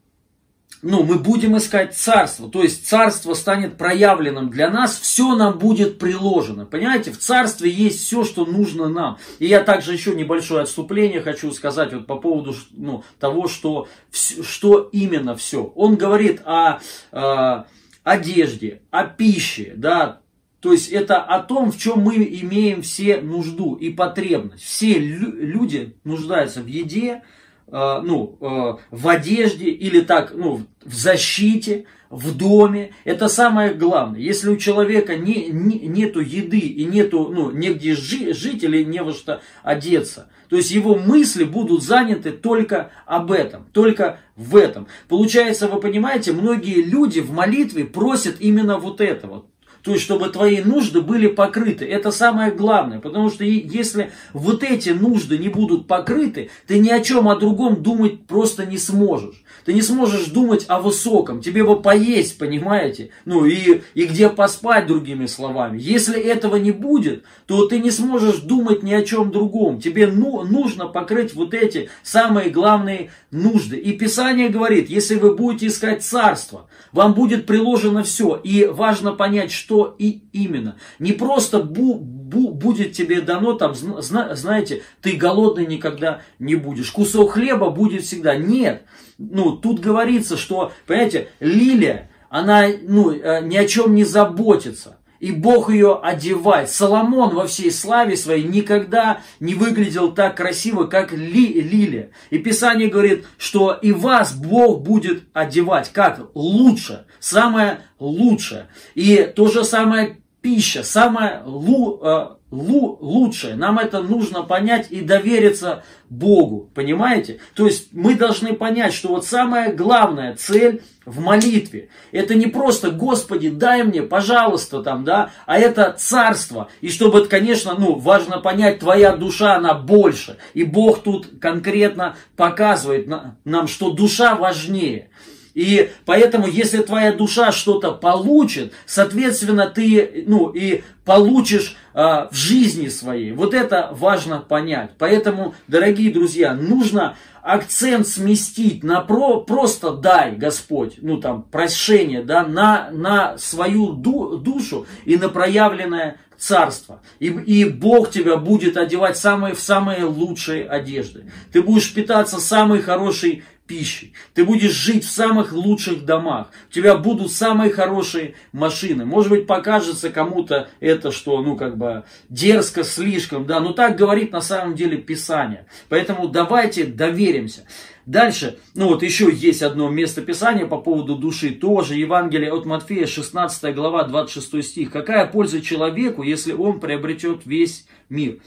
ну, 0.82 1.02
мы 1.02 1.18
будем 1.18 1.56
искать 1.56 1.96
царство, 1.96 2.48
то 2.48 2.62
есть 2.62 2.86
царство 2.86 3.34
станет 3.34 3.76
проявленным 3.76 4.48
для 4.48 4.70
нас, 4.70 4.98
все 4.98 5.34
нам 5.34 5.58
будет 5.58 5.98
приложено. 5.98 6.66
Понимаете, 6.66 7.10
в 7.10 7.18
царстве 7.18 7.70
есть 7.70 8.00
все, 8.00 8.24
что 8.24 8.44
нужно 8.44 8.88
нам. 8.88 9.18
И 9.40 9.46
я 9.46 9.60
также 9.62 9.92
еще 9.92 10.14
небольшое 10.14 10.62
отступление 10.62 11.20
хочу 11.20 11.50
сказать 11.52 11.92
вот 11.92 12.06
по 12.06 12.16
поводу 12.16 12.54
ну, 12.70 13.02
того, 13.18 13.48
что, 13.48 13.88
что 14.10 14.88
именно 14.92 15.34
все. 15.34 15.64
Он 15.74 15.96
говорит 15.96 16.42
о, 16.44 16.80
о 17.10 17.64
одежде, 18.04 18.82
о 18.90 19.04
пище, 19.04 19.72
да, 19.76 20.20
То 20.60 20.72
есть 20.72 20.90
это 20.90 21.20
о 21.20 21.40
том, 21.40 21.72
в 21.72 21.78
чем 21.78 22.00
мы 22.00 22.16
имеем 22.16 22.82
все 22.82 23.20
нужду 23.20 23.74
и 23.74 23.90
потребность. 23.90 24.62
Все 24.62 24.98
люди 24.98 25.96
нуждаются 26.04 26.62
в 26.62 26.66
еде, 26.66 27.08
э, 27.08 27.37
ну, 27.70 28.38
э, 28.40 28.76
в 28.90 29.08
одежде 29.08 29.66
или 29.66 30.00
так, 30.00 30.32
ну, 30.34 30.62
в 30.84 30.94
защите, 30.94 31.86
в 32.10 32.36
доме. 32.36 32.92
Это 33.04 33.28
самое 33.28 33.74
главное. 33.74 34.20
Если 34.20 34.48
у 34.48 34.56
человека 34.56 35.16
не, 35.16 35.48
не, 35.48 35.78
нету 35.80 36.20
еды 36.20 36.58
и 36.58 36.84
нету, 36.84 37.28
ну, 37.28 37.50
негде 37.50 37.94
жить 37.94 38.64
или 38.64 38.82
не 38.82 39.02
во 39.02 39.12
что 39.12 39.42
одеться, 39.62 40.28
то 40.48 40.56
есть 40.56 40.70
его 40.70 40.96
мысли 40.96 41.44
будут 41.44 41.82
заняты 41.82 42.32
только 42.32 42.90
об 43.04 43.30
этом, 43.32 43.66
только 43.72 44.20
в 44.36 44.56
этом. 44.56 44.86
Получается, 45.08 45.68
вы 45.68 45.80
понимаете, 45.80 46.32
многие 46.32 46.82
люди 46.82 47.20
в 47.20 47.32
молитве 47.32 47.84
просят 47.84 48.36
именно 48.40 48.78
вот 48.78 49.00
этого. 49.00 49.44
То 49.88 49.94
есть, 49.94 50.04
чтобы 50.04 50.28
твои 50.28 50.60
нужды 50.60 51.00
были 51.00 51.28
покрыты. 51.28 51.86
Это 51.86 52.10
самое 52.10 52.52
главное. 52.52 53.00
Потому 53.00 53.30
что 53.30 53.42
если 53.42 54.12
вот 54.34 54.62
эти 54.62 54.90
нужды 54.90 55.38
не 55.38 55.48
будут 55.48 55.86
покрыты, 55.86 56.50
ты 56.66 56.78
ни 56.78 56.90
о 56.90 57.00
чем 57.00 57.26
о 57.26 57.36
другом 57.36 57.82
думать 57.82 58.26
просто 58.26 58.66
не 58.66 58.76
сможешь. 58.76 59.42
Ты 59.64 59.72
не 59.72 59.82
сможешь 59.82 60.26
думать 60.26 60.64
о 60.68 60.80
высоком. 60.80 61.40
Тебе 61.40 61.64
бы 61.64 61.80
поесть, 61.80 62.38
понимаете? 62.38 63.10
Ну 63.24 63.44
и, 63.44 63.82
и 63.94 64.04
где 64.04 64.28
поспать, 64.28 64.86
другими 64.86 65.26
словами. 65.26 65.78
Если 65.80 66.20
этого 66.20 66.56
не 66.56 66.72
будет, 66.72 67.24
то 67.46 67.66
ты 67.66 67.78
не 67.78 67.90
сможешь 67.90 68.38
думать 68.38 68.82
ни 68.82 68.92
о 68.92 69.02
чем 69.02 69.30
другом. 69.30 69.80
Тебе 69.80 70.06
ну, 70.06 70.42
нужно 70.42 70.86
покрыть 70.86 71.34
вот 71.34 71.54
эти 71.54 71.90
самые 72.02 72.50
главные 72.50 73.10
нужды. 73.30 73.76
И 73.76 73.92
Писание 73.92 74.48
говорит, 74.48 74.88
если 74.88 75.16
вы 75.16 75.34
будете 75.34 75.66
искать 75.66 76.02
царство, 76.02 76.68
вам 76.92 77.14
будет 77.14 77.46
приложено 77.46 78.02
все. 78.02 78.36
И 78.42 78.66
важно 78.66 79.12
понять, 79.12 79.52
что 79.52 79.94
и 79.98 80.22
именно. 80.32 80.76
Не 80.98 81.12
просто 81.12 81.62
бу, 81.62 81.94
будет 82.28 82.92
тебе 82.92 83.20
дано, 83.20 83.54
там, 83.54 83.74
зна, 83.74 84.34
знаете, 84.34 84.82
ты 85.00 85.12
голодный 85.12 85.66
никогда 85.66 86.22
не 86.38 86.54
будешь. 86.54 86.90
Кусок 86.90 87.32
хлеба 87.32 87.70
будет 87.70 88.02
всегда. 88.02 88.36
Нет. 88.36 88.82
Ну, 89.18 89.52
тут 89.52 89.80
говорится, 89.80 90.36
что, 90.36 90.72
понимаете, 90.86 91.28
лилия, 91.40 92.10
она 92.28 92.66
ну, 92.82 93.10
э, 93.12 93.40
ни 93.42 93.56
о 93.56 93.66
чем 93.66 93.94
не 93.94 94.04
заботится 94.04 94.98
и 95.20 95.32
Бог 95.32 95.70
ее 95.70 95.98
одевает. 96.02 96.70
Соломон 96.70 97.34
во 97.34 97.46
всей 97.46 97.70
славе 97.70 98.16
своей 98.16 98.44
никогда 98.44 99.20
не 99.40 99.54
выглядел 99.54 100.12
так 100.12 100.36
красиво, 100.36 100.84
как 100.84 101.12
ли, 101.12 101.60
лилия. 101.60 102.10
И 102.30 102.38
Писание 102.38 102.88
говорит, 102.88 103.26
что 103.36 103.72
и 103.72 103.92
вас 103.92 104.34
Бог 104.34 104.82
будет 104.82 105.24
одевать. 105.32 105.90
Как? 105.92 106.30
Лучше. 106.34 107.06
Самое 107.18 107.80
лучшее. 107.98 108.68
И 108.94 109.30
то 109.34 109.48
же 109.48 109.64
самое 109.64 110.18
пища, 110.40 110.82
самое 110.82 111.42
лу, 111.44 112.00
э, 112.02 112.28
лу, 112.50 112.98
лучшее. 113.00 113.54
Нам 113.56 113.78
это 113.78 114.02
нужно 114.02 114.42
понять 114.42 114.86
и 114.90 115.00
довериться 115.00 115.84
Богу. 116.08 116.70
Понимаете? 116.74 117.40
То 117.54 117.66
есть 117.66 117.88
мы 117.92 118.14
должны 118.14 118.54
понять, 118.54 118.94
что 118.94 119.08
вот 119.08 119.26
самая 119.26 119.74
главная 119.74 120.36
цель 120.36 120.82
в 121.04 121.20
молитве, 121.20 121.88
это 122.12 122.34
не 122.34 122.46
просто 122.46 122.90
Господи, 122.90 123.48
дай 123.48 123.82
мне, 123.82 124.02
пожалуйста, 124.02 124.82
там, 124.82 125.04
да, 125.04 125.30
а 125.46 125.58
это 125.58 125.94
царство. 125.98 126.68
И 126.80 126.90
чтобы, 126.90 127.24
конечно, 127.26 127.74
ну, 127.78 127.94
важно 127.94 128.38
понять, 128.40 128.80
твоя 128.80 129.16
душа, 129.16 129.56
она 129.56 129.74
больше. 129.74 130.36
И 130.54 130.64
Бог 130.64 131.02
тут 131.02 131.40
конкретно 131.40 132.16
показывает 132.36 133.08
нам, 133.44 133.68
что 133.68 133.90
душа 133.90 134.34
важнее. 134.34 135.10
И 135.58 135.90
поэтому, 136.04 136.46
если 136.46 136.82
твоя 136.82 137.12
душа 137.12 137.50
что-то 137.50 137.90
получит, 137.90 138.72
соответственно, 138.86 139.66
ты, 139.66 140.22
ну, 140.28 140.50
и 140.50 140.84
получишь 141.04 141.76
а, 141.94 142.28
в 142.30 142.34
жизни 142.36 142.86
своей. 142.86 143.32
Вот 143.32 143.54
это 143.54 143.88
важно 143.90 144.38
понять. 144.38 144.92
Поэтому, 144.98 145.56
дорогие 145.66 146.12
друзья, 146.12 146.54
нужно 146.54 147.16
акцент 147.42 148.06
сместить 148.06 148.84
на 148.84 149.00
про, 149.00 149.40
просто 149.40 149.90
дай, 149.90 150.36
Господь, 150.36 150.98
ну 151.02 151.16
там, 151.16 151.42
прощение, 151.42 152.22
да, 152.22 152.44
на, 152.44 152.90
на 152.92 153.36
свою 153.36 153.94
ду, 153.94 154.36
душу 154.36 154.86
и 155.06 155.16
на 155.16 155.28
проявленное 155.28 156.18
царство. 156.36 157.02
И, 157.18 157.26
и 157.26 157.64
Бог 157.64 158.12
тебя 158.12 158.36
будет 158.36 158.76
одевать 158.76 159.18
самые, 159.18 159.56
в 159.56 159.60
самые 159.60 160.04
лучшие 160.04 160.68
одежды. 160.68 161.24
Ты 161.52 161.62
будешь 161.62 161.92
питаться 161.92 162.38
самой 162.38 162.80
хорошей 162.80 163.42
пищей. 163.68 164.14
Ты 164.34 164.44
будешь 164.44 164.72
жить 164.72 165.04
в 165.04 165.10
самых 165.10 165.52
лучших 165.52 166.04
домах. 166.04 166.50
У 166.68 166.72
тебя 166.72 166.96
будут 166.96 167.30
самые 167.30 167.70
хорошие 167.70 168.34
машины. 168.50 169.04
Может 169.04 169.30
быть, 169.30 169.46
покажется 169.46 170.10
кому-то 170.10 170.68
это, 170.80 171.12
что, 171.12 171.40
ну, 171.42 171.54
как 171.54 171.76
бы, 171.76 172.02
дерзко 172.28 172.82
слишком, 172.82 173.46
да, 173.46 173.60
но 173.60 173.72
так 173.72 173.96
говорит 173.96 174.32
на 174.32 174.40
самом 174.40 174.74
деле 174.74 174.96
Писание. 174.96 175.66
Поэтому 175.88 176.26
давайте 176.26 176.84
доверимся. 176.84 177.64
Дальше, 178.08 178.58
ну 178.74 178.88
вот 178.88 179.02
еще 179.02 179.30
есть 179.30 179.62
одно 179.62 179.90
место 179.90 180.22
Писания 180.22 180.64
по 180.64 180.78
поводу 180.78 181.14
души, 181.14 181.50
тоже 181.50 181.94
Евангелие 181.94 182.50
от 182.50 182.64
Матфея, 182.64 183.04
16 183.06 183.74
глава, 183.74 184.04
26 184.04 184.66
стих. 184.66 184.90
Какая 184.90 185.26
польза 185.26 185.60
человеку, 185.60 186.22
если 186.22 186.54
он 186.54 186.80
приобретет 186.80 187.44
весь 187.44 187.86
мир, 188.08 188.38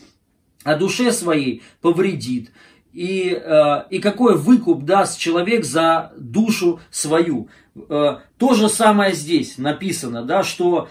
а 0.63 0.75
душе 0.75 1.11
своей 1.11 1.61
повредит? 1.79 2.49
И, 2.93 3.41
э, 3.41 3.83
и 3.89 3.99
какой 3.99 4.37
выкуп 4.37 4.83
даст 4.83 5.17
человек 5.17 5.63
за 5.63 6.11
душу 6.17 6.79
свою. 6.89 7.47
Э, 7.75 8.17
то 8.37 8.53
же 8.53 8.69
самое 8.69 9.13
здесь 9.13 9.57
написано, 9.57 10.23
да, 10.23 10.43
что 10.43 10.89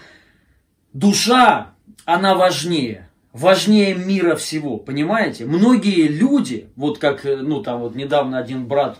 душа, 0.93 1.73
она 2.05 2.35
важнее, 2.35 3.09
важнее 3.33 3.93
мира 3.93 4.35
всего, 4.35 4.77
понимаете? 4.77 5.45
Многие 5.45 6.07
люди, 6.07 6.69
вот 6.75 6.97
как, 6.97 7.23
ну 7.23 7.61
там 7.61 7.81
вот 7.81 7.95
недавно 7.95 8.39
один 8.39 8.67
брат, 8.67 8.99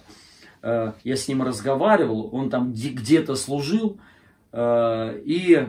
э, 0.61 0.91
я 1.03 1.15
с 1.15 1.27
ним 1.27 1.41
разговаривал, 1.41 2.29
он 2.31 2.49
там 2.49 2.71
где-то 2.73 3.35
служил, 3.35 3.99
и 4.53 5.65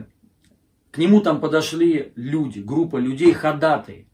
к 0.91 0.99
нему 0.99 1.21
там 1.21 1.41
подошли 1.41 2.13
люди, 2.17 2.59
группа 2.59 2.97
людей, 2.97 3.33
ходатай. 3.33 4.07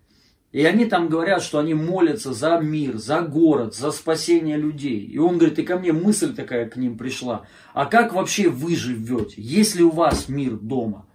И 0.51 0.65
они 0.65 0.87
там 0.87 1.09
говорят, 1.09 1.43
что 1.43 1.59
они 1.59 1.75
молятся 1.75 2.33
за 2.33 2.59
мир, 2.59 2.97
за 2.97 3.21
город, 3.21 3.75
за 3.75 3.91
спасение 3.91 4.57
людей. 4.57 5.01
И 5.01 5.19
он 5.19 5.37
говорит, 5.37 5.59
и 5.59 5.63
ко 5.63 5.79
мне 5.79 5.93
мысль 5.93 6.35
такая 6.35 6.69
к 6.69 6.77
ним 6.77 6.97
пришла. 6.97 7.47
А 7.75 7.85
как 7.85 8.15
вообще 8.15 8.49
вы 8.49 8.75
живете? 8.75 9.35
Есть 9.43 9.77
ли 9.77 9.83
у 9.83 9.91
вас 9.91 10.29
мир 10.29 10.53
дома? 10.53 11.07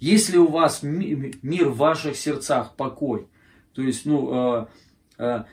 Есть 0.00 0.30
ли 0.30 0.38
у 0.38 0.48
вас 0.48 0.82
мир 0.82 1.68
в 1.70 1.76
ваших 1.78 2.16
сердцах, 2.16 2.74
покой? 2.76 3.26
То 3.72 3.80
есть, 3.80 4.04
ну, 4.04 4.30
э, 4.32 4.66
э, 5.18 5.44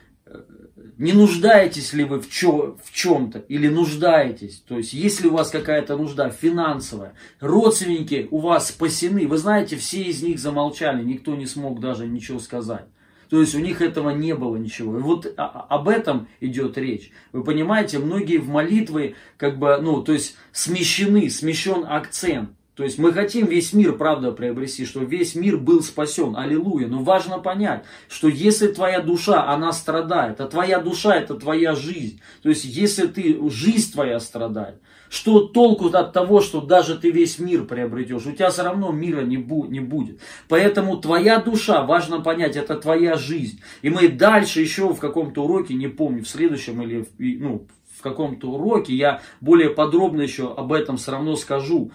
не 0.98 1.12
нуждаетесь 1.12 1.94
ли 1.94 2.04
вы 2.04 2.20
в, 2.20 2.28
чё, 2.28 2.76
в 2.84 2.92
чем-то 2.92 3.38
или 3.38 3.68
нуждаетесь? 3.68 4.62
То 4.68 4.76
есть, 4.76 4.92
есть 4.92 5.22
ли 5.22 5.30
у 5.30 5.32
вас 5.32 5.50
какая-то 5.50 5.96
нужда 5.96 6.28
финансовая? 6.28 7.14
Родственники 7.40 8.28
у 8.30 8.38
вас 8.40 8.68
спасены. 8.68 9.26
Вы 9.26 9.38
знаете, 9.38 9.76
все 9.76 10.02
из 10.02 10.22
них 10.22 10.38
замолчали, 10.38 11.02
никто 11.02 11.34
не 11.34 11.46
смог 11.46 11.80
даже 11.80 12.06
ничего 12.06 12.38
сказать. 12.38 12.86
То 13.28 13.40
есть 13.40 13.54
у 13.54 13.58
них 13.58 13.82
этого 13.82 14.10
не 14.10 14.34
было 14.34 14.56
ничего. 14.56 14.98
И 14.98 15.02
вот 15.02 15.32
об 15.36 15.88
этом 15.88 16.28
идет 16.40 16.78
речь. 16.78 17.10
Вы 17.32 17.44
понимаете, 17.44 17.98
многие 17.98 18.38
в 18.38 18.48
молитвы 18.48 19.14
как 19.36 19.58
бы, 19.58 19.78
ну, 19.80 20.02
то 20.02 20.12
есть 20.12 20.36
смещены, 20.52 21.28
смещен 21.30 21.84
акцент. 21.86 22.50
То 22.76 22.84
есть 22.84 22.98
мы 22.98 23.14
хотим 23.14 23.46
весь 23.46 23.72
мир, 23.72 23.96
правда, 23.96 24.32
приобрести, 24.32 24.84
что 24.84 25.00
весь 25.00 25.34
мир 25.34 25.56
был 25.56 25.82
спасен. 25.82 26.36
Аллилуйя. 26.36 26.88
Но 26.88 27.02
важно 27.02 27.38
понять, 27.38 27.84
что 28.06 28.28
если 28.28 28.68
твоя 28.68 29.00
душа, 29.00 29.48
она 29.48 29.72
страдает, 29.72 30.42
а 30.42 30.46
твоя 30.46 30.78
душа 30.78 31.16
это 31.16 31.34
твоя 31.36 31.74
жизнь. 31.74 32.20
То 32.42 32.50
есть 32.50 32.66
если 32.66 33.06
ты, 33.06 33.40
жизнь 33.48 33.92
твоя 33.92 34.20
страдает, 34.20 34.74
что 35.08 35.40
толку 35.40 35.86
от 35.86 36.12
того, 36.12 36.42
что 36.42 36.60
даже 36.60 36.98
ты 36.98 37.10
весь 37.10 37.38
мир 37.38 37.64
приобретешь? 37.64 38.26
У 38.26 38.32
тебя 38.32 38.50
все 38.50 38.64
равно 38.64 38.92
мира 38.92 39.22
не, 39.22 39.38
бу- 39.38 39.68
не 39.68 39.80
будет. 39.80 40.20
Поэтому 40.46 40.98
твоя 40.98 41.38
душа, 41.38 41.82
важно 41.82 42.20
понять, 42.20 42.56
это 42.56 42.74
твоя 42.74 43.16
жизнь. 43.16 43.62
И 43.80 43.88
мы 43.88 44.08
дальше 44.08 44.60
еще 44.60 44.92
в 44.92 44.98
каком-то 44.98 45.44
уроке, 45.44 45.72
не 45.72 45.88
помню, 45.88 46.24
в 46.24 46.28
следующем 46.28 46.82
или 46.82 47.02
в, 47.02 47.08
ну, 47.18 47.66
в 47.96 48.02
каком-то 48.02 48.50
уроке, 48.50 48.94
я 48.94 49.22
более 49.40 49.70
подробно 49.70 50.20
еще 50.20 50.52
об 50.52 50.74
этом 50.74 50.98
все 50.98 51.12
равно 51.12 51.36
скажу. 51.36 51.90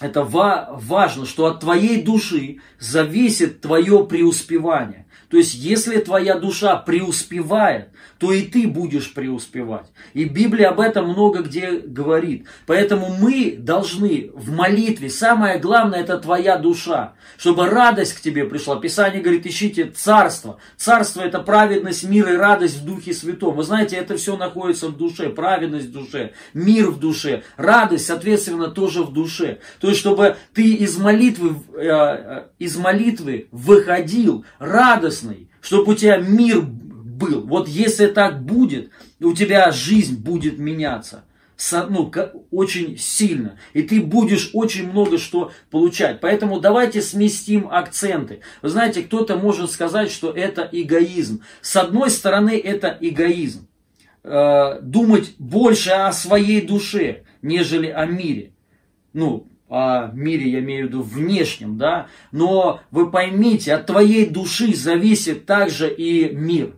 Это 0.00 0.22
ва- 0.22 0.68
важно, 0.72 1.24
что 1.24 1.46
от 1.46 1.60
твоей 1.60 2.02
души 2.02 2.58
зависит 2.78 3.60
твое 3.62 4.04
преуспевание. 4.06 5.06
То 5.30 5.38
есть, 5.38 5.54
если 5.54 5.98
твоя 5.98 6.38
душа 6.38 6.76
преуспевает, 6.76 7.90
то 8.18 8.32
и 8.32 8.42
ты 8.42 8.66
будешь 8.66 9.12
преуспевать. 9.12 9.86
И 10.14 10.24
Библия 10.24 10.70
об 10.70 10.80
этом 10.80 11.08
много 11.08 11.42
где 11.42 11.72
говорит. 11.72 12.46
Поэтому 12.66 13.08
мы 13.08 13.56
должны 13.58 14.30
в 14.34 14.50
молитве, 14.52 15.10
самое 15.10 15.58
главное, 15.58 16.00
это 16.00 16.18
твоя 16.18 16.56
душа, 16.56 17.14
чтобы 17.36 17.68
радость 17.68 18.14
к 18.14 18.20
тебе 18.20 18.44
пришла. 18.44 18.76
Писание 18.76 19.22
говорит, 19.22 19.46
ищите 19.46 19.86
царство. 19.86 20.58
Царство 20.76 21.20
это 21.20 21.40
праведность, 21.40 22.04
мир 22.04 22.28
и 22.32 22.36
радость 22.36 22.78
в 22.78 22.84
Духе 22.84 23.12
Святом. 23.12 23.56
Вы 23.56 23.62
знаете, 23.62 23.96
это 23.96 24.16
все 24.16 24.36
находится 24.36 24.88
в 24.88 24.96
душе, 24.96 25.28
праведность 25.28 25.86
в 25.86 25.92
душе, 25.92 26.32
мир 26.54 26.90
в 26.90 26.98
душе, 26.98 27.42
радость, 27.56 28.06
соответственно, 28.06 28.68
тоже 28.68 29.02
в 29.02 29.12
душе. 29.12 29.58
То 29.80 29.88
есть, 29.88 30.00
чтобы 30.00 30.36
ты 30.54 30.74
из 30.74 30.96
молитвы, 30.96 31.56
э, 31.76 32.44
из 32.58 32.76
молитвы 32.76 33.48
выходил 33.50 34.44
радостный, 34.58 35.48
чтобы 35.60 35.92
у 35.92 35.94
тебя 35.94 36.18
мир 36.18 36.64
был. 37.16 37.46
Вот 37.46 37.68
если 37.68 38.06
так 38.06 38.44
будет, 38.44 38.90
у 39.20 39.32
тебя 39.32 39.70
жизнь 39.72 40.16
будет 40.16 40.58
меняться 40.58 41.24
ну, 41.88 42.12
очень 42.50 42.98
сильно. 42.98 43.58
И 43.72 43.82
ты 43.82 44.00
будешь 44.00 44.50
очень 44.52 44.90
много 44.90 45.18
что 45.18 45.52
получать. 45.70 46.20
Поэтому 46.20 46.60
давайте 46.60 47.00
сместим 47.00 47.68
акценты. 47.70 48.40
Вы 48.62 48.68
знаете, 48.68 49.02
кто-то 49.02 49.36
может 49.36 49.70
сказать, 49.70 50.10
что 50.10 50.30
это 50.30 50.68
эгоизм. 50.70 51.42
С 51.62 51.76
одной 51.76 52.10
стороны, 52.10 52.58
это 52.58 52.96
эгоизм. 53.00 53.68
Э, 54.22 54.80
думать 54.82 55.34
больше 55.38 55.90
о 55.90 56.12
своей 56.12 56.60
душе, 56.60 57.22
нежели 57.42 57.88
о 57.88 58.04
мире. 58.06 58.52
Ну, 59.12 59.46
о 59.68 60.10
мире 60.12 60.50
я 60.50 60.58
имею 60.60 60.86
в 60.86 60.88
виду 60.88 61.02
внешнем, 61.02 61.78
да. 61.78 62.08
Но 62.32 62.80
вы 62.90 63.10
поймите, 63.10 63.74
от 63.74 63.86
твоей 63.86 64.26
души 64.26 64.74
зависит 64.74 65.46
также 65.46 65.92
и 65.92 66.28
мир 66.34 66.74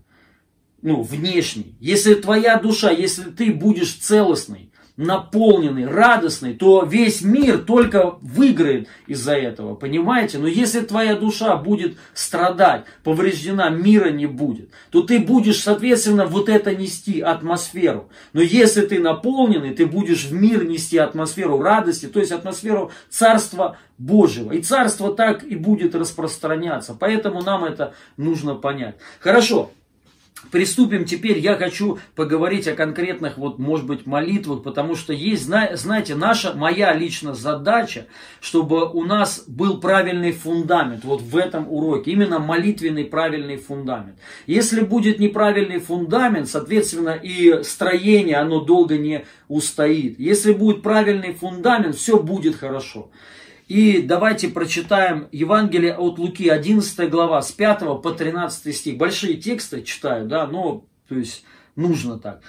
ну, 0.83 1.03
внешний. 1.03 1.77
Если 1.81 2.15
твоя 2.15 2.59
душа, 2.59 2.91
если 2.91 3.25
ты 3.25 3.53
будешь 3.53 3.95
целостный, 3.95 4.69
наполненный, 4.99 5.87
радостный, 5.87 6.55
то 6.55 6.85
весь 6.85 7.23
мир 7.23 7.59
только 7.59 8.17
выиграет 8.21 8.89
из-за 9.07 9.35
этого, 9.35 9.77
понимаете? 9.77 10.39
Но 10.39 10.49
если 10.49 10.81
твоя 10.81 11.15
душа 11.15 11.57
будет 11.57 11.97
страдать, 12.15 12.85
повреждена, 13.05 13.71
мира 13.71 14.11
не 14.11 14.27
будет, 14.27 14.71
то 14.91 15.03
ты 15.03 15.21
будешь, 15.21 15.61
соответственно, 15.63 16.27
вот 16.27 16.49
это 16.49 16.75
нести 16.75 17.21
атмосферу. 17.21 18.09
Но 18.33 18.43
если 18.43 18.85
ты 18.85 18.99
наполненный, 18.99 19.73
ты 19.73 19.87
будешь 19.87 20.25
в 20.25 20.33
мир 20.33 20.65
нести 20.65 20.99
атмосферу 20.99 21.63
радости, 21.63 22.07
то 22.07 22.19
есть 22.19 22.33
атмосферу 22.33 22.91
Царства 23.09 23.79
Божьего. 23.99 24.51
И 24.53 24.61
Царство 24.61 25.15
так 25.15 25.45
и 25.45 25.55
будет 25.55 25.95
распространяться. 25.95 26.97
Поэтому 26.99 27.43
нам 27.43 27.65
это 27.65 27.95
нужно 28.17 28.57
понять. 28.57 28.97
Хорошо, 29.21 29.71
Приступим 30.51 31.05
теперь, 31.05 31.39
я 31.39 31.57
хочу 31.57 31.99
поговорить 32.15 32.69
о 32.69 32.75
конкретных, 32.75 33.37
вот, 33.39 33.59
может 33.59 33.87
быть, 33.87 34.07
молитвах, 34.07 34.63
потому 34.63 34.95
что 34.95 35.13
есть, 35.13 35.45
знаете, 35.45 36.15
наша, 36.15 36.55
моя 36.55 36.95
личная 36.95 37.35
задача, 37.35 38.07
чтобы 38.41 38.89
у 38.89 39.05
нас 39.05 39.45
был 39.49 39.81
правильный 39.81 40.33
фундамент, 40.33 41.05
вот 41.05 41.23
в 41.23 41.37
этом 41.37 41.71
уроке, 41.71 42.13
именно 42.13 42.39
молитвенный 42.39 43.05
правильный 43.05 43.57
фундамент. 43.57 44.17
Если 44.47 44.81
будет 44.81 45.19
неправильный 45.19 45.81
фундамент, 45.81 46.49
соответственно, 46.49 47.19
и 47.21 47.63
строение, 47.65 48.37
оно 48.37 48.61
долго 48.61 48.97
не 48.97 49.27
устоит. 49.49 50.19
Если 50.21 50.53
будет 50.53 50.83
правильный 50.83 51.35
фундамент, 51.35 51.97
все 51.97 52.23
будет 52.23 52.55
хорошо. 52.55 53.11
И 53.69 54.01
давайте 54.01 54.49
прочитаем 54.49 55.29
Евангелие 55.31 55.95
от 55.95 56.19
Луки, 56.19 56.49
11 56.49 57.11
глава, 57.11 57.43
с 57.43 57.53
5 57.53 58.01
по 58.03 58.13
13 58.13 58.75
стих. 58.75 58.97
Большие 58.97 59.37
тексты 59.37 59.83
читаю, 59.83 60.27
да, 60.27 60.47
но, 60.47 60.87
то 61.07 61.15
есть, 61.15 61.45
нужно 61.77 62.19
так. 62.19 62.41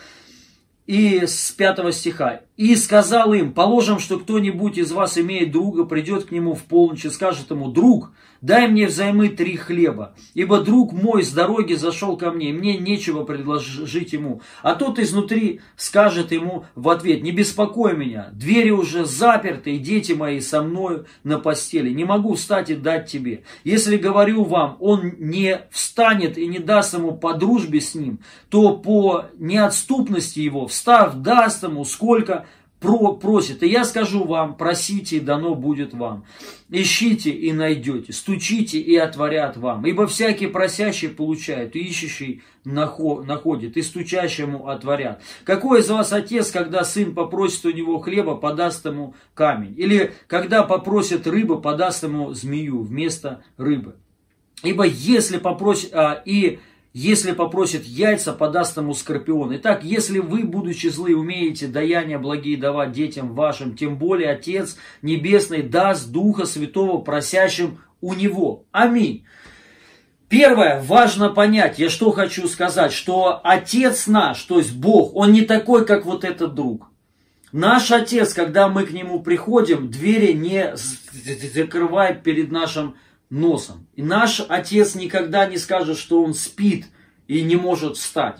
И 0.87 1.25
с 1.27 1.51
5 1.51 1.93
стиха. 1.93 2.41
«И 2.55 2.73
сказал 2.77 3.33
им, 3.33 3.53
положим, 3.53 3.99
что 3.99 4.17
кто-нибудь 4.17 4.77
из 4.77 4.93
вас 4.93 5.17
имеет 5.17 5.51
друга, 5.51 5.83
придет 5.83 6.23
к 6.23 6.31
нему 6.31 6.55
в 6.55 6.63
полночь 6.63 7.03
и 7.03 7.09
скажет 7.09 7.51
ему, 7.51 7.69
друг, 7.69 8.13
дай 8.41 8.67
мне 8.67 8.87
взаймы 8.87 9.29
три 9.29 9.57
хлеба, 9.57 10.15
ибо 10.33 10.61
друг 10.61 10.93
мой 10.93 11.23
с 11.23 11.31
дороги 11.31 11.73
зашел 11.73 12.17
ко 12.17 12.31
мне, 12.31 12.53
мне 12.53 12.77
нечего 12.77 13.23
предложить 13.23 14.13
ему. 14.13 14.41
А 14.61 14.75
тот 14.75 14.99
изнутри 14.99 15.61
скажет 15.75 16.31
ему 16.31 16.65
в 16.75 16.89
ответ, 16.89 17.23
не 17.23 17.31
беспокой 17.31 17.95
меня, 17.95 18.29
двери 18.31 18.71
уже 18.71 19.05
заперты, 19.05 19.75
и 19.75 19.79
дети 19.79 20.13
мои 20.13 20.39
со 20.39 20.61
мною 20.61 21.05
на 21.23 21.39
постели, 21.39 21.89
не 21.91 22.05
могу 22.05 22.35
встать 22.35 22.69
и 22.69 22.75
дать 22.75 23.07
тебе. 23.07 23.43
Если 23.63 23.97
говорю 23.97 24.43
вам, 24.43 24.77
он 24.79 25.13
не 25.17 25.61
встанет 25.71 26.37
и 26.37 26.47
не 26.47 26.59
даст 26.59 26.93
ему 26.93 27.13
по 27.13 27.33
дружбе 27.33 27.81
с 27.81 27.95
ним, 27.95 28.19
то 28.49 28.75
по 28.77 29.25
неотступности 29.37 30.39
его, 30.39 30.67
встав, 30.67 31.15
даст 31.21 31.63
ему 31.63 31.85
сколько 31.85 32.45
про, 32.79 33.13
просит. 33.13 33.61
И 33.63 33.67
я 33.67 33.83
скажу 33.83 34.23
вам, 34.23 34.55
просите, 34.55 35.17
и 35.17 35.19
дано 35.19 35.55
будет 35.55 35.93
вам. 35.93 36.25
Ищите 36.69 37.31
и 37.31 37.51
найдете, 37.51 38.13
стучите 38.13 38.79
и 38.79 38.95
отворят 38.95 39.57
вам. 39.57 39.85
Ибо 39.85 40.07
всякий 40.07 40.47
просящий 40.47 41.09
получает, 41.09 41.75
и 41.75 41.79
ищущий 41.79 42.41
находит, 42.63 43.75
и 43.75 43.81
стучащему 43.81 44.69
отворят. 44.69 45.21
Какой 45.43 45.81
из 45.81 45.89
вас 45.89 46.13
отец, 46.13 46.51
когда 46.51 46.83
сын 46.83 47.13
попросит 47.13 47.65
у 47.65 47.71
него 47.71 47.99
хлеба, 47.99 48.35
подаст 48.35 48.85
ему 48.85 49.15
камень? 49.33 49.73
Или 49.77 50.13
когда 50.27 50.63
попросит 50.63 51.27
рыбы, 51.27 51.61
подаст 51.61 52.03
ему 52.03 52.33
змею 52.33 52.81
вместо 52.81 53.43
рыбы? 53.57 53.95
Ибо 54.63 54.83
если 54.83 55.37
попросит, 55.37 55.93
а, 55.93 56.21
и 56.25 56.59
если 56.93 57.33
попросит 57.33 57.85
яйца, 57.85 58.33
подаст 58.33 58.77
ему 58.77 58.95
скорпион. 58.95 59.55
Итак, 59.57 59.83
если 59.83 60.19
вы, 60.19 60.43
будучи 60.43 60.87
злы, 60.87 61.15
умеете 61.15 61.67
даяния 61.67 62.17
благие 62.17 62.57
давать 62.57 62.93
детям 62.93 63.35
вашим, 63.35 63.75
тем 63.75 63.97
более 63.97 64.31
Отец 64.31 64.75
Небесный 65.03 65.61
даст 65.61 66.09
Духа 66.11 66.45
Святого 66.45 67.01
просящим 67.01 67.79
у 68.01 68.13
Него. 68.15 68.65
Аминь. 68.71 69.23
Первое, 70.29 70.81
важно 70.81 71.29
понять, 71.29 71.79
я 71.79 71.89
что 71.89 72.11
хочу 72.11 72.47
сказать, 72.47 72.91
что 72.91 73.39
Отец 73.43 74.07
наш, 74.07 74.41
то 74.43 74.57
есть 74.57 74.75
Бог, 74.75 75.15
Он 75.15 75.31
не 75.31 75.41
такой, 75.41 75.85
как 75.85 76.05
вот 76.05 76.23
этот 76.23 76.53
друг. 76.53 76.87
Наш 77.51 77.91
Отец, 77.91 78.33
когда 78.33 78.67
мы 78.67 78.85
к 78.85 78.91
Нему 78.91 79.21
приходим, 79.21 79.89
двери 79.89 80.33
не 80.33 80.75
закрывает 81.53 82.21
перед 82.21 82.51
нашим 82.51 82.95
носом. 83.29 83.87
И 83.95 84.01
наш 84.01 84.41
отец 84.47 84.95
никогда 84.95 85.45
не 85.45 85.57
скажет, 85.57 85.97
что 85.97 86.23
он 86.23 86.33
спит 86.33 86.87
и 87.27 87.41
не 87.41 87.55
может 87.55 87.97
встать. 87.97 88.39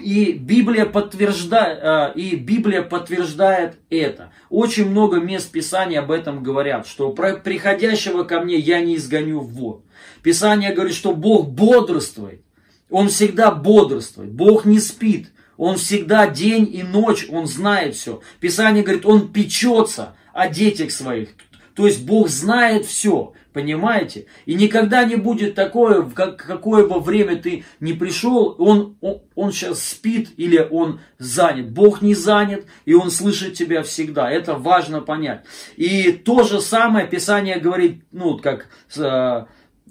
И 0.00 0.32
Библия, 0.32 0.86
подтверждает, 0.86 1.78
а, 1.82 2.12
и 2.14 2.36
Библия 2.36 2.82
подтверждает 2.82 3.78
это. 3.90 4.30
Очень 4.48 4.88
много 4.88 5.18
мест 5.18 5.50
Писания 5.50 5.98
об 5.98 6.12
этом 6.12 6.44
говорят, 6.44 6.86
что 6.86 7.10
приходящего 7.10 8.22
ко 8.22 8.40
мне 8.40 8.56
я 8.58 8.80
не 8.80 8.94
изгоню 8.94 9.40
в 9.40 9.52
вод. 9.52 9.84
Писание 10.22 10.72
говорит, 10.72 10.94
что 10.94 11.14
Бог 11.14 11.48
бодрствует. 11.48 12.42
Он 12.90 13.08
всегда 13.08 13.50
бодрствует. 13.50 14.32
Бог 14.32 14.64
не 14.64 14.78
спит. 14.78 15.32
Он 15.56 15.76
всегда 15.76 16.28
день 16.28 16.70
и 16.72 16.82
ночь, 16.82 17.26
Он 17.28 17.46
знает 17.46 17.96
все. 17.96 18.20
Писание 18.40 18.84
говорит, 18.84 19.06
Он 19.06 19.32
печется 19.32 20.14
о 20.32 20.48
детях 20.48 20.92
своих. 20.92 21.30
То 21.74 21.86
есть 21.86 22.04
Бог 22.04 22.28
знает 22.28 22.86
все. 22.86 23.32
Понимаете? 23.56 24.26
И 24.44 24.52
никогда 24.52 25.06
не 25.06 25.16
будет 25.16 25.54
такое, 25.54 26.02
в 26.02 26.12
как, 26.12 26.36
какое 26.36 26.86
бы 26.86 27.00
время 27.00 27.36
ты 27.36 27.64
не 27.80 27.94
пришел, 27.94 28.54
он, 28.58 28.98
он, 29.00 29.22
он 29.34 29.50
сейчас 29.50 29.82
спит 29.82 30.28
или 30.36 30.58
он 30.58 31.00
занят. 31.16 31.70
Бог 31.70 32.02
не 32.02 32.14
занят, 32.14 32.66
и 32.84 32.92
он 32.92 33.10
слышит 33.10 33.54
тебя 33.54 33.82
всегда. 33.82 34.30
Это 34.30 34.56
важно 34.56 35.00
понять. 35.00 35.42
И 35.76 36.12
то 36.12 36.42
же 36.42 36.60
самое 36.60 37.06
Писание 37.06 37.58
говорит, 37.58 38.02
ну, 38.12 38.36
как 38.36 38.66
э, 38.94 39.46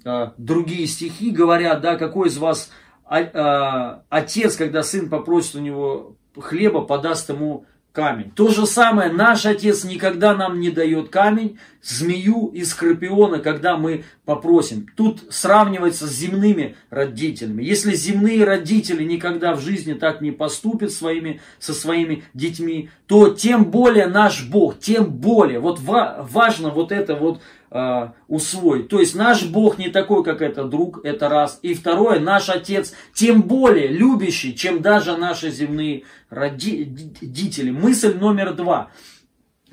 э, 0.06 0.28
другие 0.38 0.86
стихи 0.86 1.32
говорят, 1.32 1.82
да, 1.82 1.96
какой 1.96 2.28
из 2.28 2.38
вас 2.38 2.70
э, 3.10 3.18
э, 3.18 4.00
отец, 4.10 4.58
когда 4.58 4.84
сын 4.84 5.10
попросит 5.10 5.56
у 5.56 5.60
него 5.60 6.18
хлеба, 6.38 6.82
подаст 6.82 7.30
ему 7.30 7.66
камень. 7.96 8.32
То 8.36 8.50
же 8.50 8.68
самое, 8.68 9.12
наш 9.12 9.46
Отец 9.46 9.86
никогда 9.86 10.36
нам 10.36 10.60
не 10.60 10.70
дает 10.70 11.10
камень, 11.10 11.58
змею 11.82 12.48
и 12.54 12.64
скорпиона, 12.66 13.40
когда 13.40 13.78
мы 13.78 14.04
попросим. 14.26 14.88
Тут 14.96 15.24
сравнивается 15.30 16.06
с 16.06 16.12
земными 16.12 16.76
родителями. 16.90 17.64
Если 17.64 17.96
земные 17.96 18.44
родители 18.44 19.04
никогда 19.04 19.56
в 19.56 19.62
жизни 19.62 19.94
так 19.94 20.20
не 20.20 20.32
поступят 20.32 20.92
своими, 20.92 21.40
со 21.58 21.74
своими 21.74 22.24
детьми, 22.34 22.90
то 23.08 23.30
тем 23.30 23.66
более 23.66 24.08
наш 24.08 24.46
Бог, 24.46 24.78
тем 24.80 25.06
более, 25.06 25.60
вот 25.60 25.80
важно 25.80 26.70
вот 26.72 26.92
это 26.92 27.16
вот 27.16 27.42
э, 27.76 28.10
усвоить. 28.28 28.88
То 28.88 29.00
есть 29.00 29.16
наш 29.16 29.46
Бог 29.46 29.78
не 29.78 29.90
такой, 29.90 30.24
как 30.24 30.42
это 30.42 30.64
друг, 30.64 31.04
это 31.04 31.28
раз. 31.28 31.60
И 31.62 31.74
второе, 31.74 32.20
наш 32.20 32.50
Отец 32.50 32.94
тем 33.14 33.42
более 33.42 33.88
любящий, 33.88 34.56
чем 34.56 34.82
даже 34.82 35.18
наши 35.18 35.52
земные 35.52 36.04
родители. 36.30 37.72
Мысль 37.72 38.18
номер 38.18 38.54
два. 38.54 38.92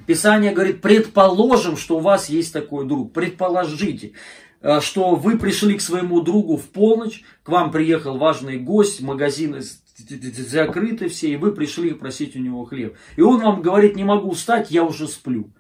Писание 0.05 0.53
говорит, 0.53 0.81
предположим, 0.81 1.77
что 1.77 1.99
у 1.99 2.01
вас 2.01 2.29
есть 2.29 2.53
такой 2.53 2.87
друг. 2.87 3.13
Предположите, 3.13 4.13
э, 4.61 4.81
что 4.81 5.15
вы 5.15 5.39
пришли 5.39 5.77
к 5.77 5.81
своему 5.81 6.23
другу 6.23 6.57
в 6.57 6.69
полночь, 6.69 7.23
к 7.45 7.49
вам 7.51 7.71
приехал 7.71 8.19
важный 8.19 8.59
гость, 8.59 9.01
магазины 9.01 9.61
закрыты 9.63 11.09
все, 11.09 11.29
и 11.29 11.37
вы 11.37 11.53
пришли 11.53 11.93
просить 11.95 12.35
у 12.35 12.41
него 12.41 12.65
хлеб. 12.65 12.97
И 13.15 13.21
он 13.21 13.41
вам 13.41 13.63
говорит, 13.63 13.95
не 13.95 14.03
могу 14.03 14.33
встать, 14.33 14.73
я 14.73 14.83
уже 14.83 15.07
сплю. 15.07 15.53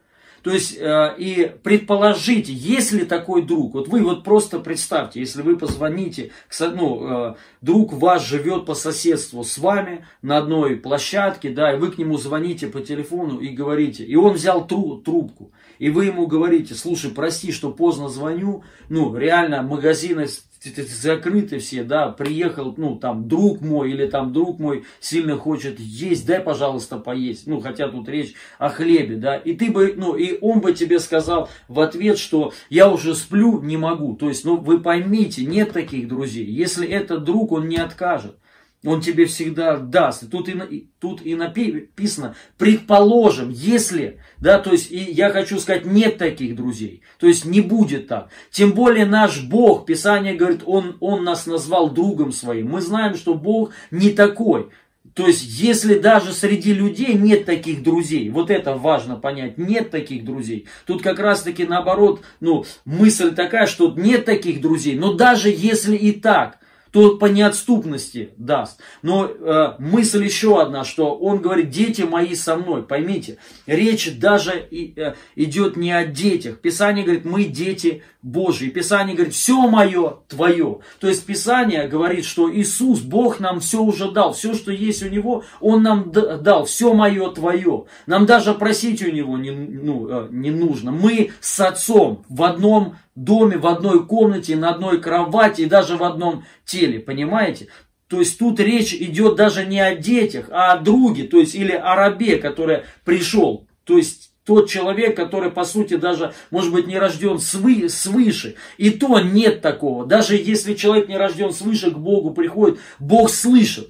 То 0.42 0.50
есть, 0.50 0.76
э, 0.76 1.14
и 1.18 1.52
предположите, 1.62 2.52
есть 2.52 2.92
ли 2.92 3.04
такой 3.04 3.42
друг, 3.42 3.74
вот 3.74 3.88
вы 3.88 4.02
вот 4.02 4.24
просто 4.24 4.58
представьте, 4.58 5.20
если 5.20 5.40
вы 5.40 5.56
позвоните, 5.56 6.32
ну, 6.58 7.30
э, 7.30 7.34
друг 7.60 7.92
ваш 7.92 8.26
живет 8.26 8.66
по 8.66 8.74
соседству 8.74 9.44
с 9.44 9.56
вами 9.56 10.04
на 10.20 10.38
одной 10.38 10.76
площадке, 10.76 11.50
да, 11.50 11.72
и 11.72 11.78
вы 11.78 11.92
к 11.92 11.98
нему 11.98 12.18
звоните 12.18 12.66
по 12.66 12.80
телефону 12.80 13.38
и 13.38 13.50
говорите, 13.50 14.04
и 14.04 14.16
он 14.16 14.32
взял 14.32 14.66
тру, 14.66 14.96
трубку, 14.96 15.52
и 15.78 15.90
вы 15.90 16.06
ему 16.06 16.26
говорите, 16.26 16.74
слушай, 16.74 17.12
прости, 17.12 17.52
что 17.52 17.70
поздно 17.70 18.08
звоню, 18.08 18.64
ну, 18.88 19.16
реально 19.16 19.62
магазины 19.62 20.26
закрыты 20.64 21.58
все, 21.58 21.82
да, 21.82 22.08
приехал, 22.08 22.74
ну, 22.76 22.96
там, 22.96 23.28
друг 23.28 23.60
мой 23.60 23.90
или 23.90 24.06
там 24.06 24.32
друг 24.32 24.58
мой 24.58 24.84
сильно 25.00 25.36
хочет 25.36 25.78
есть, 25.80 26.26
дай, 26.26 26.40
пожалуйста, 26.40 26.98
поесть. 26.98 27.46
Ну, 27.46 27.60
хотя 27.60 27.88
тут 27.88 28.08
речь 28.08 28.34
о 28.58 28.68
хлебе, 28.68 29.16
да. 29.16 29.36
И 29.36 29.54
ты 29.54 29.70
бы, 29.70 29.94
ну, 29.96 30.14
и 30.16 30.38
он 30.40 30.60
бы 30.60 30.72
тебе 30.72 30.98
сказал 30.98 31.48
в 31.68 31.80
ответ, 31.80 32.18
что 32.18 32.52
я 32.70 32.90
уже 32.90 33.14
сплю, 33.14 33.60
не 33.60 33.76
могу. 33.76 34.14
То 34.14 34.28
есть, 34.28 34.44
ну, 34.44 34.56
вы 34.56 34.80
поймите, 34.80 35.44
нет 35.44 35.72
таких 35.72 36.08
друзей. 36.08 36.46
Если 36.46 36.86
это 36.86 37.18
друг, 37.18 37.52
он 37.52 37.68
не 37.68 37.76
откажет. 37.76 38.36
Он 38.84 39.00
тебе 39.00 39.26
всегда 39.26 39.76
даст. 39.76 40.24
И 40.24 40.26
тут 40.26 40.48
и, 40.48 40.88
тут 40.98 41.24
и 41.24 41.36
написано, 41.36 42.34
предположим, 42.58 43.50
если, 43.50 44.18
да, 44.38 44.58
то 44.58 44.72
есть, 44.72 44.90
и 44.90 44.98
я 44.98 45.30
хочу 45.30 45.60
сказать, 45.60 45.84
нет 45.86 46.18
таких 46.18 46.56
друзей. 46.56 47.02
То 47.18 47.28
есть, 47.28 47.44
не 47.44 47.60
будет 47.60 48.08
так. 48.08 48.28
Тем 48.50 48.72
более 48.72 49.06
наш 49.06 49.42
Бог, 49.42 49.86
Писание 49.86 50.34
говорит, 50.34 50.62
Он, 50.66 50.96
он 50.98 51.22
нас 51.22 51.46
назвал 51.46 51.90
другом 51.90 52.32
своим. 52.32 52.70
Мы 52.70 52.80
знаем, 52.80 53.14
что 53.14 53.34
Бог 53.34 53.70
не 53.92 54.10
такой. 54.10 54.68
То 55.14 55.26
есть, 55.26 55.44
если 55.44 55.98
даже 55.98 56.32
среди 56.32 56.72
людей 56.72 57.14
нет 57.14 57.44
таких 57.44 57.82
друзей, 57.82 58.30
вот 58.30 58.50
это 58.50 58.74
важно 58.76 59.16
понять, 59.16 59.58
нет 59.58 59.90
таких 59.90 60.24
друзей. 60.24 60.66
Тут 60.86 61.02
как 61.02 61.18
раз 61.18 61.42
таки 61.42 61.64
наоборот, 61.64 62.22
ну, 62.40 62.64
мысль 62.84 63.34
такая, 63.34 63.66
что 63.66 63.92
нет 63.94 64.24
таких 64.24 64.60
друзей. 64.60 64.96
Но 64.96 65.12
даже 65.12 65.50
если 65.50 65.96
и 65.96 66.12
так, 66.12 66.58
то 66.92 67.16
по 67.16 67.24
неотступности 67.24 68.34
даст. 68.36 68.78
Но 69.00 69.26
э, 69.26 69.74
мысль 69.78 70.24
еще 70.24 70.60
одна, 70.60 70.84
что 70.84 71.16
он 71.16 71.40
говорит, 71.40 71.70
дети 71.70 72.02
мои 72.02 72.34
со 72.34 72.56
мной, 72.56 72.82
поймите, 72.82 73.38
речь 73.66 74.18
даже 74.18 74.64
и, 74.70 74.92
э, 74.96 75.14
идет 75.34 75.76
не 75.76 75.90
о 75.90 76.04
детях. 76.04 76.60
Писание 76.60 77.04
говорит, 77.04 77.24
мы 77.24 77.44
дети 77.44 78.02
Божьи. 78.20 78.68
Писание 78.68 79.16
говорит, 79.16 79.34
все 79.34 79.66
мое 79.66 80.18
твое. 80.28 80.80
То 81.00 81.08
есть 81.08 81.24
Писание 81.24 81.88
говорит, 81.88 82.26
что 82.26 82.54
Иисус, 82.54 83.00
Бог 83.00 83.40
нам 83.40 83.60
все 83.60 83.82
уже 83.82 84.10
дал, 84.10 84.34
все, 84.34 84.54
что 84.54 84.70
есть 84.70 85.02
у 85.02 85.08
Него, 85.08 85.44
Он 85.60 85.82
нам 85.82 86.12
дал, 86.12 86.66
все 86.66 86.92
мое 86.92 87.30
твое. 87.30 87.86
Нам 88.06 88.26
даже 88.26 88.52
просить 88.52 89.02
у 89.02 89.10
Него 89.10 89.38
не, 89.38 89.50
ну, 89.50 90.08
э, 90.08 90.28
не 90.30 90.50
нужно. 90.50 90.92
Мы 90.92 91.32
с 91.40 91.58
Отцом 91.58 92.24
в 92.28 92.42
одном 92.42 92.96
доме, 93.14 93.58
в 93.58 93.66
одной 93.66 94.06
комнате, 94.06 94.56
на 94.56 94.70
одной 94.70 95.00
кровати 95.00 95.62
и 95.62 95.66
даже 95.66 95.96
в 95.96 96.04
одном 96.04 96.44
теле, 96.64 97.00
понимаете? 97.00 97.68
То 98.08 98.20
есть 98.20 98.38
тут 98.38 98.60
речь 98.60 98.92
идет 98.92 99.36
даже 99.36 99.64
не 99.64 99.80
о 99.80 99.94
детях, 99.94 100.48
а 100.50 100.72
о 100.72 100.78
друге, 100.78 101.24
то 101.24 101.38
есть 101.38 101.54
или 101.54 101.72
о 101.72 101.94
рабе, 101.94 102.36
который 102.36 102.82
пришел. 103.04 103.66
То 103.84 103.96
есть 103.96 104.32
тот 104.44 104.68
человек, 104.68 105.16
который, 105.16 105.50
по 105.50 105.64
сути, 105.64 105.96
даже, 105.96 106.34
может 106.50 106.72
быть, 106.72 106.86
не 106.86 106.98
рожден 106.98 107.38
свы, 107.38 107.88
свыше. 107.88 108.56
И 108.76 108.90
то 108.90 109.20
нет 109.20 109.60
такого. 109.60 110.04
Даже 110.04 110.36
если 110.36 110.74
человек 110.74 111.08
не 111.08 111.16
рожден 111.16 111.52
свыше, 111.52 111.90
к 111.90 111.98
Богу 111.98 112.32
приходит, 112.32 112.80
Бог 112.98 113.30
слышит. 113.30 113.88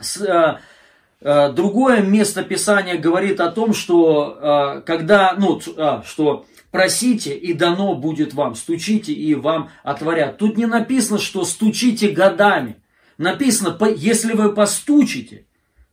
С, 0.00 0.20
а, 0.22 0.60
а, 1.22 1.50
другое 1.50 2.02
место 2.02 2.42
Писания 2.42 2.98
говорит 2.98 3.40
о 3.40 3.52
том, 3.52 3.72
что 3.72 4.38
а, 4.40 4.80
когда, 4.80 5.34
ну, 5.38 5.60
а, 5.76 6.02
что 6.04 6.46
Просите, 6.70 7.36
и 7.36 7.52
дано 7.52 7.94
будет 7.96 8.34
вам. 8.34 8.54
Стучите, 8.54 9.12
и 9.12 9.34
вам 9.34 9.70
отворят. 9.82 10.38
Тут 10.38 10.56
не 10.56 10.66
написано, 10.66 11.18
что 11.18 11.44
стучите 11.44 12.10
годами. 12.10 12.76
Написано, 13.18 13.76
если 13.96 14.34
вы 14.34 14.54
постучите, 14.54 15.46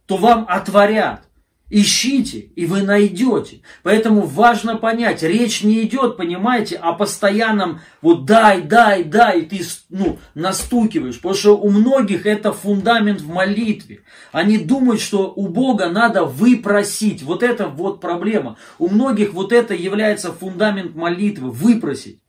то 0.06 0.18
вам 0.18 0.46
отворят. 0.48 1.27
Ищите, 1.70 2.40
и 2.56 2.66
вы 2.66 2.82
найдете. 2.82 3.60
Поэтому 3.84 4.22
важно 4.22 4.78
понять, 4.78 5.22
речь 5.22 5.64
не 5.64 5.84
идет, 5.84 6.16
понимаете, 6.16 6.78
о 6.78 6.94
постоянном 6.94 7.82
вот 8.02 8.24
дай, 8.24 8.62
дай, 8.62 9.04
дай, 9.04 9.42
и 9.42 9.46
ты 9.46 9.66
ну, 9.90 10.18
настукиваешь. 10.34 11.18
Потому 11.18 11.36
что 11.36 11.58
у 11.58 11.70
многих 11.70 12.26
это 12.26 12.54
фундамент 12.54 13.20
в 13.20 13.28
молитве. 13.28 14.04
Они 14.32 14.58
думают, 14.58 15.02
что 15.02 15.34
у 15.36 15.50
Бога 15.50 15.90
надо 15.90 16.24
выпросить. 16.24 17.22
Вот 17.22 17.44
это 17.44 17.68
вот 17.68 18.00
проблема. 18.00 18.58
У 18.80 18.88
многих 18.88 19.34
вот 19.34 19.52
это 19.52 19.74
является 19.74 20.32
фундамент 20.32 20.96
молитвы, 20.96 21.52
выпросить 21.52 22.22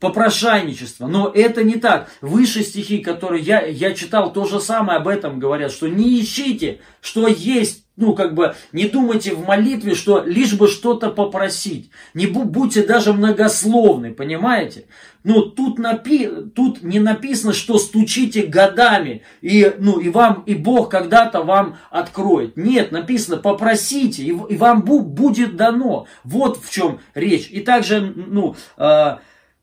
попрошайничество. 0.00 1.06
Но 1.06 1.28
это 1.28 1.62
не 1.62 1.76
так. 1.76 2.10
Выше 2.22 2.62
стихи, 2.62 2.98
которые 2.98 3.42
я, 3.42 3.60
я 3.66 3.92
читал, 3.94 4.32
то 4.32 4.46
же 4.46 4.58
самое 4.58 4.98
об 4.98 5.06
этом 5.06 5.38
говорят, 5.38 5.70
что 5.70 5.86
не 5.88 6.20
ищите, 6.20 6.80
что 7.02 7.28
есть 7.28 7.84
ну, 7.96 8.14
как 8.14 8.34
бы, 8.34 8.54
не 8.72 8.86
думайте 8.86 9.34
в 9.34 9.46
молитве, 9.46 9.94
что 9.94 10.22
лишь 10.24 10.54
бы 10.54 10.68
что-то 10.68 11.10
попросить. 11.10 11.90
Не 12.14 12.26
будьте 12.26 12.82
даже 12.82 13.12
многословны, 13.12 14.12
понимаете? 14.12 14.86
Ну, 15.22 15.42
тут, 15.42 15.78
напи... 15.78 16.26
тут 16.54 16.82
не 16.82 16.98
написано, 16.98 17.52
что 17.52 17.78
стучите 17.78 18.46
годами, 18.46 19.22
и, 19.42 19.74
ну, 19.78 19.98
и 19.98 20.08
вам, 20.08 20.44
и 20.46 20.54
Бог 20.54 20.88
когда-то 20.88 21.42
вам 21.42 21.76
откроет. 21.90 22.56
Нет, 22.56 22.90
написано, 22.90 23.36
попросите, 23.36 24.22
и, 24.22 24.28
и 24.28 24.56
вам 24.56 24.82
будет 24.82 25.56
дано. 25.56 26.06
Вот 26.24 26.62
в 26.62 26.72
чем 26.72 27.00
речь. 27.14 27.50
И 27.50 27.60
также, 27.60 28.00
ну, 28.00 28.56
э, 28.78 29.16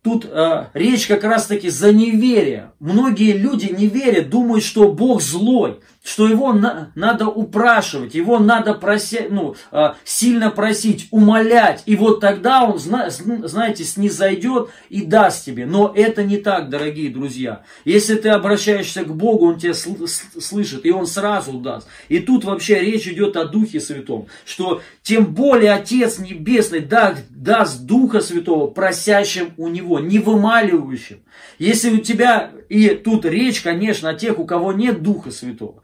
Тут 0.08 0.26
э, 0.26 0.68
речь 0.74 1.06
как 1.06 1.26
раз-таки 1.26 1.70
за 1.70 1.92
неверие. 1.92 2.72
Многие 2.80 3.34
люди 3.34 3.66
не 3.78 3.88
верят, 3.88 4.30
думают, 4.30 4.64
что 4.64 4.94
Бог 4.94 5.22
злой, 5.22 5.82
что 6.08 6.26
его 6.26 6.54
на, 6.54 6.92
надо 6.96 7.28
упрашивать, 7.28 8.16
его 8.16 8.40
надо 8.40 8.74
просить, 8.74 9.30
ну, 9.30 9.58
э, 9.74 9.90
сильно 10.06 10.50
просить, 10.50 11.10
умолять. 11.12 11.84
И 11.86 11.98
вот 11.98 12.22
тогда 12.22 12.64
он, 12.64 12.80
зна, 12.80 13.10
знаете, 13.10 13.84
снизойдет 13.84 14.70
и 14.88 15.02
даст 15.02 15.44
тебе. 15.44 15.66
Но 15.66 15.92
это 15.94 16.24
не 16.24 16.38
так, 16.38 16.70
дорогие 16.70 17.10
друзья. 17.10 17.64
Если 17.84 18.16
ты 18.16 18.30
обращаешься 18.30 19.04
к 19.04 19.14
Богу, 19.14 19.48
Он 19.48 19.60
тебя 19.60 19.74
сл- 19.74 20.08
слышит, 20.08 20.86
и 20.86 20.92
Он 20.92 21.08
сразу 21.08 21.60
даст. 21.60 21.90
И 22.08 22.20
тут 22.20 22.46
вообще 22.46 22.80
речь 22.80 23.06
идет 23.06 23.36
о 23.36 23.44
Духе 23.44 23.82
Святом, 23.82 24.28
что 24.46 24.82
тем 25.04 25.26
более 25.26 25.74
Отец 25.74 26.20
Небесный 26.20 26.80
даст, 26.80 27.24
даст 27.30 27.82
Духа 27.82 28.22
Святого 28.22 28.68
просящим 28.68 29.54
у 29.58 29.68
Него 29.68 30.00
не 30.00 30.20
вымаливающим. 30.20 31.20
Если 31.60 31.90
у 31.90 31.98
тебя, 31.98 32.52
и 32.70 32.90
тут 32.90 33.26
речь, 33.26 33.62
конечно, 33.62 34.10
о 34.10 34.14
тех, 34.14 34.40
у 34.40 34.46
кого 34.46 34.74
нет 34.74 35.02
Духа 35.02 35.32
Святого. 35.32 35.82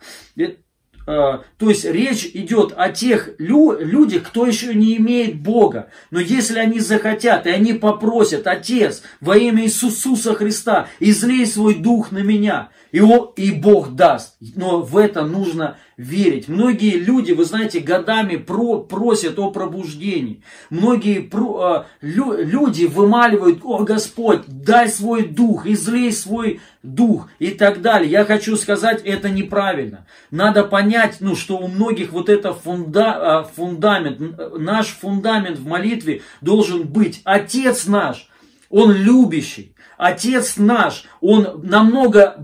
Э, 1.06 1.39
то 1.58 1.69
есть 1.69 1.84
речь 1.84 2.30
идет 2.34 2.73
о 2.78 2.89
тех 2.89 3.32
лю- 3.38 3.78
людях, 3.78 4.23
кто 4.23 4.45
еще 4.45 4.73
не 4.73 4.95
имеет 4.97 5.41
Бога. 5.41 5.89
Но 6.12 6.19
если 6.19 6.60
они 6.60 6.80
захотят, 6.80 7.45
и 7.45 7.49
они 7.49 7.73
попросят, 7.73 8.47
Отец, 8.47 9.04
во 9.19 9.38
имя 9.38 9.63
Иисуса 9.63 10.34
Христа, 10.34 10.88
излей 10.99 11.45
свой 11.45 11.76
Дух 11.76 12.12
на 12.12 12.19
меня, 12.19 12.69
и, 12.91 13.02
он, 13.02 13.34
и 13.36 13.52
Бог 13.52 13.95
даст. 13.95 14.38
Но 14.56 14.82
в 14.82 14.97
это 14.97 15.26
нужно 15.26 15.78
верить. 15.97 16.47
Многие 16.47 16.97
люди, 16.97 17.32
вы 17.32 17.45
знаете, 17.45 17.79
годами 17.79 18.36
про, 18.36 18.79
просят 18.79 19.38
о 19.39 19.51
пробуждении. 19.51 20.41
Многие 20.69 21.19
про, 21.19 21.86
э, 22.01 22.06
лю, 22.06 22.36
люди 22.38 22.86
вымаливают, 22.86 23.60
о 23.63 23.79
Господь, 23.84 24.41
дай 24.47 24.89
свой 24.89 25.27
дух, 25.27 25.67
излей 25.67 26.12
свой 26.12 26.62
дух 26.82 27.29
и 27.39 27.49
так 27.49 27.82
далее. 27.82 28.10
Я 28.10 28.25
хочу 28.25 28.58
сказать, 28.58 29.01
это 29.03 29.29
неправильно. 29.29 30.06
Надо 30.32 30.63
понять, 30.63 31.17
ну, 31.19 31.36
что 31.36 31.58
у 31.58 31.67
многих 31.67 32.12
вот 32.12 32.29
это 32.29 32.53
фунда, 32.53 33.45
э, 33.45 33.56
фундамент, 33.56 34.58
наш 34.58 34.88
фундамент 34.88 35.60
в 35.60 35.67
молитве 35.67 36.21
должен 36.41 36.88
быть. 36.88 37.21
Отец 37.23 37.86
наш, 37.86 38.29
Он 38.69 38.91
любящий. 38.91 39.72
Отец 40.03 40.57
наш, 40.57 41.05
Он 41.21 41.61
намного 41.63 42.35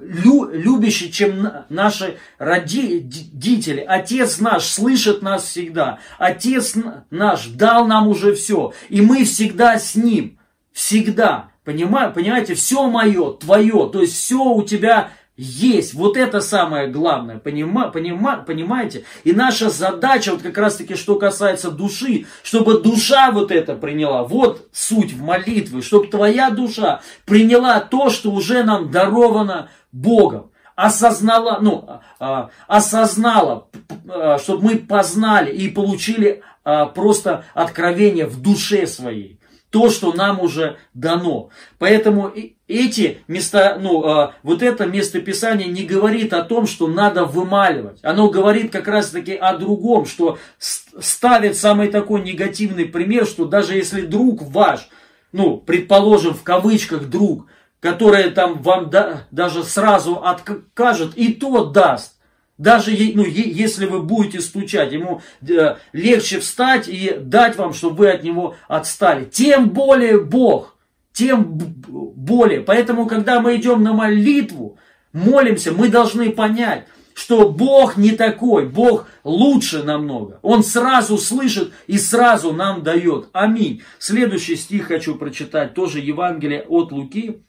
лю, 0.00 0.48
любящий, 0.50 1.12
чем 1.12 1.46
наши 1.68 2.16
родители. 2.38 3.84
Отец 3.86 4.40
наш 4.40 4.64
слышит 4.64 5.20
нас 5.20 5.44
всегда. 5.44 5.98
Отец 6.16 6.74
наш 7.10 7.48
дал 7.48 7.86
нам 7.86 8.08
уже 8.08 8.34
все. 8.34 8.72
И 8.88 9.02
мы 9.02 9.24
всегда 9.26 9.78
с 9.78 9.94
Ним. 9.94 10.38
Всегда. 10.72 11.50
Понимаете, 11.64 12.14
понимаете, 12.14 12.54
все 12.54 12.88
мое, 12.88 13.34
твое. 13.34 13.90
То 13.92 14.00
есть 14.00 14.14
все 14.14 14.42
у 14.42 14.62
тебя 14.62 15.10
есть. 15.42 15.94
Вот 15.94 16.16
это 16.16 16.40
самое 16.40 16.88
главное, 16.88 17.38
понима, 17.38 17.88
понима, 17.88 18.36
понимаете? 18.36 19.04
И 19.24 19.32
наша 19.32 19.70
задача, 19.70 20.32
вот 20.32 20.42
как 20.42 20.56
раз 20.56 20.76
таки, 20.76 20.94
что 20.94 21.16
касается 21.16 21.70
души, 21.70 22.26
чтобы 22.42 22.80
душа 22.80 23.30
вот 23.32 23.50
это 23.50 23.74
приняла. 23.74 24.22
Вот 24.22 24.68
суть 24.72 25.12
в 25.12 25.22
молитве, 25.22 25.82
чтобы 25.82 26.06
твоя 26.06 26.50
душа 26.50 27.00
приняла 27.24 27.80
то, 27.80 28.10
что 28.10 28.30
уже 28.30 28.62
нам 28.62 28.90
даровано 28.90 29.68
Богом. 29.90 30.50
Осознала, 30.74 31.58
ну, 31.60 31.86
а, 32.18 32.48
осознала, 32.66 33.68
а, 34.08 34.38
чтобы 34.38 34.64
мы 34.64 34.76
познали 34.78 35.50
и 35.50 35.68
получили 35.68 36.42
а, 36.64 36.86
просто 36.86 37.44
откровение 37.52 38.26
в 38.26 38.40
душе 38.40 38.86
своей. 38.86 39.38
То, 39.72 39.88
что 39.88 40.12
нам 40.12 40.38
уже 40.38 40.76
дано. 40.92 41.48
Поэтому 41.78 42.30
эти 42.68 43.18
места, 43.26 43.78
ну, 43.80 44.04
а, 44.04 44.34
вот 44.42 44.62
это 44.62 44.84
местописание 44.84 45.66
не 45.66 45.84
говорит 45.84 46.34
о 46.34 46.44
том, 46.44 46.66
что 46.66 46.86
надо 46.86 47.24
вымаливать. 47.24 47.98
Оно 48.02 48.28
говорит 48.28 48.70
как 48.70 48.86
раз 48.86 49.08
таки 49.08 49.34
о 49.34 49.56
другом, 49.56 50.04
что 50.04 50.38
ставит 50.58 51.56
самый 51.56 51.88
такой 51.88 52.20
негативный 52.20 52.84
пример, 52.84 53.26
что 53.26 53.46
даже 53.46 53.74
если 53.74 54.02
друг 54.02 54.42
ваш, 54.42 54.88
ну, 55.32 55.56
предположим, 55.56 56.34
в 56.34 56.42
кавычках 56.42 57.08
друг, 57.08 57.46
который 57.80 58.30
там 58.30 58.62
вам 58.62 58.90
да, 58.90 59.26
даже 59.30 59.64
сразу 59.64 60.22
откажет, 60.22 61.14
и 61.16 61.32
то 61.32 61.64
даст. 61.64 62.18
Даже 62.62 62.92
ну, 63.14 63.24
если 63.24 63.86
вы 63.86 64.02
будете 64.02 64.40
стучать, 64.40 64.92
ему 64.92 65.20
э, 65.40 65.76
легче 65.92 66.38
встать 66.38 66.86
и 66.86 67.16
дать 67.18 67.56
вам, 67.56 67.74
чтобы 67.74 67.96
вы 67.96 68.10
от 68.10 68.22
него 68.22 68.54
отстали. 68.68 69.24
Тем 69.24 69.70
более 69.70 70.20
Бог, 70.20 70.76
тем 71.12 71.44
более. 71.44 72.60
Поэтому, 72.60 73.06
когда 73.06 73.40
мы 73.40 73.56
идем 73.56 73.82
на 73.82 73.92
молитву, 73.92 74.78
молимся, 75.12 75.72
мы 75.72 75.88
должны 75.88 76.30
понять, 76.30 76.86
что 77.14 77.48
Бог 77.48 77.96
не 77.96 78.12
такой, 78.12 78.68
Бог 78.68 79.08
лучше 79.24 79.82
намного. 79.82 80.38
Он 80.42 80.62
сразу 80.62 81.18
слышит 81.18 81.72
и 81.88 81.98
сразу 81.98 82.52
нам 82.52 82.84
дает. 82.84 83.26
Аминь. 83.32 83.82
Следующий 83.98 84.54
стих 84.54 84.86
хочу 84.86 85.16
прочитать, 85.16 85.74
тоже 85.74 85.98
Евангелие 85.98 86.62
от 86.62 86.92
Луки, 86.92 87.42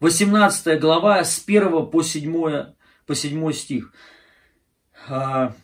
18 0.00 0.78
глава, 0.78 1.24
с 1.24 1.42
1 1.46 1.86
по 1.86 2.02
7 2.02 2.74
по 3.06 3.14
7 3.14 3.52
стих. 3.52 3.92
А, 5.08 5.54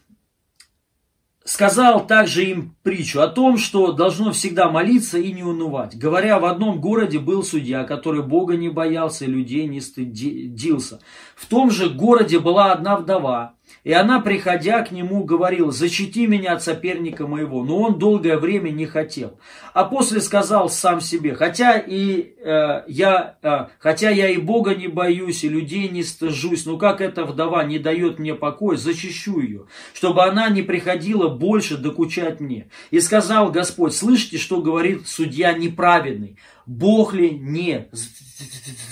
сказал 1.45 2.07
также 2.07 2.45
им 2.45 2.77
притчу 2.83 3.21
о 3.21 3.29
том, 3.29 3.57
что 3.57 3.93
должно 3.93 4.33
всегда 4.33 4.71
молиться 4.71 5.19
и 5.19 5.33
не 5.33 5.43
унывать. 5.43 5.97
Говоря, 5.97 6.39
в 6.39 6.45
одном 6.45 6.81
городе 6.81 7.19
был 7.19 7.43
судья, 7.43 7.85
который 7.85 8.23
Бога 8.23 8.57
не 8.57 8.69
боялся 8.69 9.25
и 9.25 9.29
людей 9.29 9.67
не 9.67 9.81
стыдился. 9.81 11.01
В 11.35 11.47
том 11.47 11.71
же 11.71 11.89
городе 11.89 12.39
была 12.39 12.73
одна 12.73 12.97
вдова, 12.97 13.55
и 13.89 13.93
она, 13.95 14.21
приходя 14.21 14.83
к 14.83 14.93
нему, 14.93 15.25
говорила, 15.25 15.73
защити 15.73 16.27
меня 16.27 16.53
от 16.53 16.63
соперника 16.63 17.27
моего. 17.27 17.65
Но 17.65 17.79
он 17.79 17.99
долгое 17.99 18.37
время 18.37 18.69
не 18.69 18.85
хотел. 18.85 19.39
А 19.73 19.85
после 19.85 20.21
сказал 20.21 20.69
сам 20.69 21.01
себе, 21.01 21.35
хотя, 21.35 21.79
и, 21.79 22.35
э, 22.39 22.83
я, 22.87 23.39
э, 23.43 23.69
хотя 23.79 24.11
я 24.11 24.29
и 24.29 24.37
Бога 24.37 24.75
не 24.75 24.89
боюсь, 24.89 25.43
и 25.43 25.49
людей 25.49 25.89
не 25.89 26.03
стыжусь, 26.03 26.67
но 26.67 26.77
как 26.77 27.01
эта 27.01 27.25
вдова 27.25 27.65
не 27.65 27.79
дает 27.79 28.19
мне 28.19 28.35
покоя, 28.35 28.77
защищу 28.77 29.41
ее, 29.41 29.65
чтобы 29.95 30.23
она 30.23 30.51
не 30.51 30.61
приходила 30.61 31.29
больше 31.29 31.79
докучать 31.79 32.41
мне. 32.41 32.69
И 32.91 33.01
сказал 33.01 33.51
Господь, 33.51 33.95
слышите, 33.95 34.37
что 34.37 34.61
говорит 34.61 35.09
судья 35.09 35.55
неправедный? 35.55 36.37
Бог 36.69 37.15
ли 37.15 37.31
не 37.31 37.89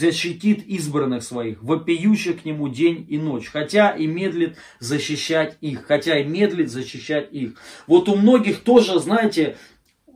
защитит 0.00 0.66
избранных 0.66 1.22
своих, 1.22 1.62
вопиющих 1.62 2.40
к 2.40 2.44
нему 2.46 2.68
день 2.68 3.04
и 3.06 3.18
ночь, 3.18 3.48
хотя 3.48 3.90
и 3.90 4.06
медлит 4.06 4.56
защищать 4.80 5.58
их, 5.60 5.84
хотя 5.86 6.18
и 6.18 6.24
медлит 6.24 6.70
защищать 6.70 7.30
их. 7.32 7.52
Вот 7.86 8.08
у 8.08 8.16
многих 8.16 8.60
тоже, 8.60 8.98
знаете, 8.98 9.58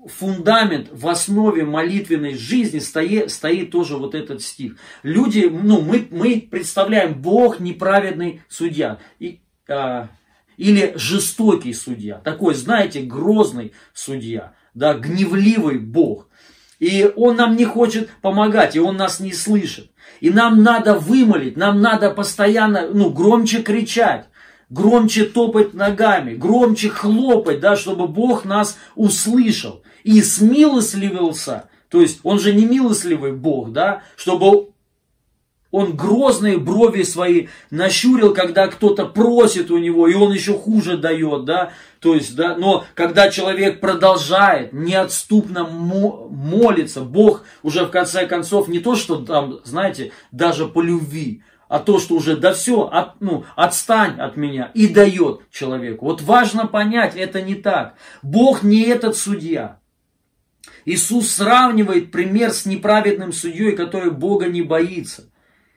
фундамент 0.07 0.89
в 0.91 1.07
основе 1.07 1.67
молитвенной 1.67 2.35
жизни 2.35 2.79
стоит, 2.79 3.31
стоит 3.31 3.71
тоже 3.71 3.99
вот 3.99 4.15
этот 4.15 4.41
стих. 4.41 4.77
Люди, 5.03 5.41
ну, 5.41 5.83
мы, 5.83 6.09
мы 6.11 6.49
представляем, 6.51 7.21
Бог 7.21 7.61
неправедный 7.61 8.41
судья. 8.49 9.01
И, 9.19 9.41
а, 9.69 10.09
или 10.57 10.95
жестокий 10.97 11.75
судья. 11.75 12.17
Такой, 12.25 12.55
знаете, 12.55 13.03
грозный 13.03 13.73
судья. 13.93 14.55
Да, 14.73 14.95
гневливый 14.95 15.79
Бог. 15.79 16.30
И 16.81 17.13
Он 17.15 17.37
нам 17.37 17.57
не 17.57 17.65
хочет 17.65 18.11
помогать, 18.23 18.75
и 18.75 18.81
Он 18.81 18.97
нас 18.97 19.21
не 19.21 19.33
слышит. 19.33 19.91
И 20.21 20.31
нам 20.31 20.63
надо 20.63 20.95
вымолить, 20.95 21.57
нам 21.57 21.81
надо 21.81 22.11
постоянно, 22.11 22.89
ну, 22.93 23.11
громче 23.11 23.63
кричать, 23.63 24.27
громче 24.71 25.25
топать 25.25 25.75
ногами, 25.75 26.35
громче 26.35 26.89
хлопать, 26.89 27.61
да, 27.61 27.77
чтобы 27.77 28.09
Бог 28.09 28.45
нас 28.45 28.79
услышал 28.97 29.83
и 30.05 30.23
смилостливился. 30.23 31.69
То 31.91 32.01
есть 32.01 32.21
он 32.23 32.39
же 32.39 32.55
не 32.55 32.65
милостливый 32.65 33.33
Бог, 33.33 33.73
да, 33.73 34.03
чтобы 34.17 34.71
он 35.71 35.97
грозные 35.97 36.59
брови 36.59 37.03
свои 37.03 37.47
нащурил, 37.71 38.35
когда 38.35 38.67
кто-то 38.67 39.07
просит 39.07 39.71
у 39.71 39.79
него, 39.79 40.09
и 40.09 40.15
он 40.15 40.33
еще 40.33 40.55
хуже 40.55 40.97
дает, 40.97 41.45
да. 41.45 41.73
То 42.01 42.15
есть, 42.15 42.35
да, 42.35 42.57
но 42.57 42.87
когда 42.95 43.31
человек 43.31 43.81
продолжает 43.81 44.73
неотступно 44.73 45.65
молиться, 45.65 47.03
Бог 47.03 47.45
уже 47.63 47.85
в 47.85 47.91
конце 47.91 48.27
концов 48.27 48.69
не 48.69 48.79
то, 48.79 48.97
что 48.97 49.17
там, 49.17 49.61
знаете, 49.65 50.13
даже 50.33 50.67
по 50.67 50.81
любви, 50.81 51.43
а 51.69 51.79
то, 51.79 51.99
что 51.99 52.15
уже 52.15 52.37
да 52.37 52.55
все, 52.55 52.89
от, 52.89 53.21
ну, 53.21 53.45
отстань 53.55 54.19
от 54.19 54.37
меня 54.39 54.71
и 54.73 54.89
дает 54.89 55.43
человеку. 55.51 56.07
Вот 56.07 56.23
важно 56.23 56.67
понять, 56.67 57.17
это 57.17 57.43
не 57.43 57.55
так. 57.55 57.95
Бог 58.23 58.63
не 58.63 58.83
этот 58.83 59.15
судья. 59.15 59.79
Иисус 60.87 61.31
сравнивает 61.31 62.11
пример 62.11 62.53
с 62.53 62.65
неправедным 62.65 63.33
судьей, 63.33 63.77
который 63.77 64.11
Бога 64.11 64.47
не 64.47 64.63
боится. 64.63 65.31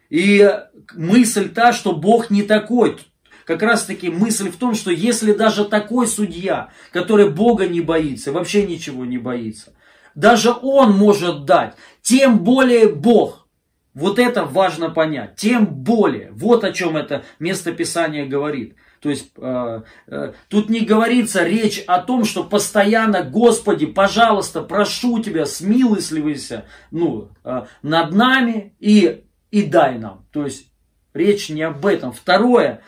И 0.10 0.50
мысль 0.94 1.50
та, 1.50 1.74
что 1.74 1.94
Бог 1.94 2.30
не 2.30 2.44
такой. 2.44 2.98
Как 3.45 3.62
раз 3.62 3.86
таки 3.86 4.10
мысль 4.10 4.49
в 4.49 4.58
том, 4.58 4.75
что 4.75 4.91
если 4.91 5.34
даже 5.34 5.65
такой 5.65 6.08
судья, 6.08 6.69
который 6.91 7.29
Бога 7.29 7.67
не 7.67 7.82
боится, 7.82 8.32
вообще 8.32 8.65
ничего 8.65 9.06
не 9.06 9.17
боится, 9.17 9.73
даже 10.15 10.51
он 10.51 10.93
может 10.93 11.45
дать, 11.45 11.75
тем 12.01 12.39
более 12.39 12.88
Бог. 12.88 13.47
Вот 13.93 14.17
это 14.17 14.43
важно 14.43 14.89
понять. 14.89 15.36
Тем 15.36 15.65
более. 15.65 16.32
Вот 16.32 16.63
о 16.63 16.71
чем 16.71 16.97
это 16.97 17.23
местописание 17.39 18.25
говорит. 18.25 18.75
То 19.01 19.10
есть 19.10 19.32
э, 19.38 19.82
э, 20.08 20.34
тут 20.47 20.69
не 20.69 20.79
говорится 20.79 21.43
речь 21.43 21.84
о 21.86 22.01
том, 22.01 22.23
что 22.23 22.43
постоянно, 22.43 23.21
Господи, 23.21 23.86
пожалуйста, 23.86 24.62
прошу 24.62 25.21
Тебя, 25.21 25.45
смилостливайся 25.45 26.65
ну, 26.89 27.29
э, 27.43 27.65
над 27.82 28.13
нами 28.13 28.75
и 28.79 29.25
и 29.51 29.62
дай 29.62 29.99
нам. 29.99 30.25
То 30.32 30.45
есть 30.45 30.71
речь 31.13 31.49
не 31.49 31.62
об 31.62 31.86
этом. 31.86 32.12
Второе, 32.12 32.82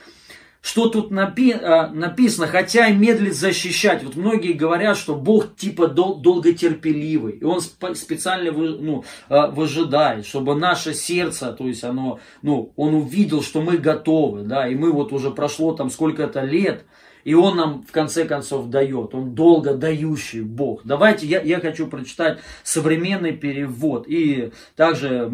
что 0.66 0.90
тут 0.90 1.12
напи 1.12 1.52
а, 1.52 1.90
написано, 1.90 2.48
хотя 2.48 2.88
и 2.88 2.96
медлит 2.96 3.36
защищать. 3.36 4.04
Вот 4.04 4.16
многие 4.16 4.54
говорят, 4.54 4.98
что 4.98 5.14
Бог 5.14 5.56
типа 5.56 5.88
дол 5.88 6.16
долготерпеливый, 6.16 7.34
и 7.34 7.44
Он 7.44 7.62
специально 7.62 8.52
вы, 8.52 8.70
ну, 8.70 9.06
а, 9.30 9.46
выжидает, 9.52 10.26
чтобы 10.26 10.56
наше 10.56 10.96
сердце, 10.96 11.54
то 11.54 11.68
есть 11.68 11.84
оно, 11.84 12.20
ну, 12.42 12.74
Он 12.78 12.96
увидел, 12.96 13.44
что 13.44 13.62
мы 13.62 13.78
готовы, 13.78 14.42
да, 14.42 14.68
и 14.68 14.74
мы 14.74 14.92
вот 14.92 15.14
уже 15.14 15.30
прошло 15.30 15.74
там 15.74 15.92
сколько-то 15.92 16.42
лет, 16.42 16.86
и 17.24 17.36
Он 17.36 17.58
нам 17.58 17.84
в 17.84 17.92
конце 17.92 18.26
концов 18.26 18.72
дает. 18.72 19.14
Он 19.14 19.36
долго 19.36 19.76
дающий 19.76 20.42
Бог. 20.42 20.82
Давайте, 20.84 21.28
я, 21.28 21.42
я 21.42 21.60
хочу 21.60 21.86
прочитать 21.86 22.40
современный 22.64 23.34
перевод. 23.34 24.06
И 24.08 24.52
также 24.76 25.32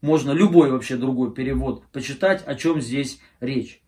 можно 0.00 0.30
любой 0.30 0.70
вообще 0.70 0.96
другой 0.96 1.32
перевод 1.32 1.82
почитать, 1.92 2.44
о 2.46 2.54
чем 2.54 2.80
здесь 2.80 3.20
речь. 3.40 3.80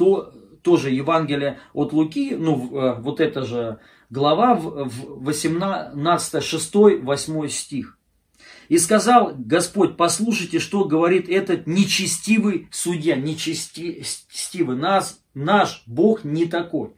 То, 0.00 0.32
тоже 0.62 0.90
Евангелие 0.92 1.60
от 1.74 1.92
Луки, 1.92 2.34
ну, 2.34 2.74
э, 2.74 2.94
вот 3.02 3.20
это 3.20 3.44
же 3.44 3.80
глава, 4.08 4.54
в 4.54 5.22
18, 5.22 6.42
6, 6.42 6.74
8 7.02 7.48
стих. 7.48 7.98
И 8.70 8.78
сказал 8.78 9.34
Господь, 9.36 9.98
послушайте, 9.98 10.58
что 10.58 10.86
говорит 10.86 11.28
этот 11.28 11.66
нечестивый 11.66 12.68
судья, 12.70 13.14
нечестивый. 13.14 14.76
Нас, 14.78 15.20
наш 15.34 15.82
Бог 15.84 16.24
не 16.24 16.46
такой. 16.46 16.94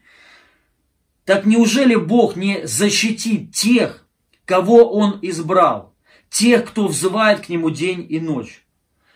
Так 1.24 1.44
неужели 1.44 1.96
Бог 1.96 2.36
не 2.36 2.68
защитит 2.68 3.52
тех, 3.52 4.06
кого 4.44 4.92
Он 4.92 5.18
избрал, 5.22 5.92
тех, 6.30 6.66
кто 6.66 6.86
взывает 6.86 7.40
к 7.40 7.48
Нему 7.48 7.70
день 7.70 8.06
и 8.08 8.20
ночь? 8.20 8.64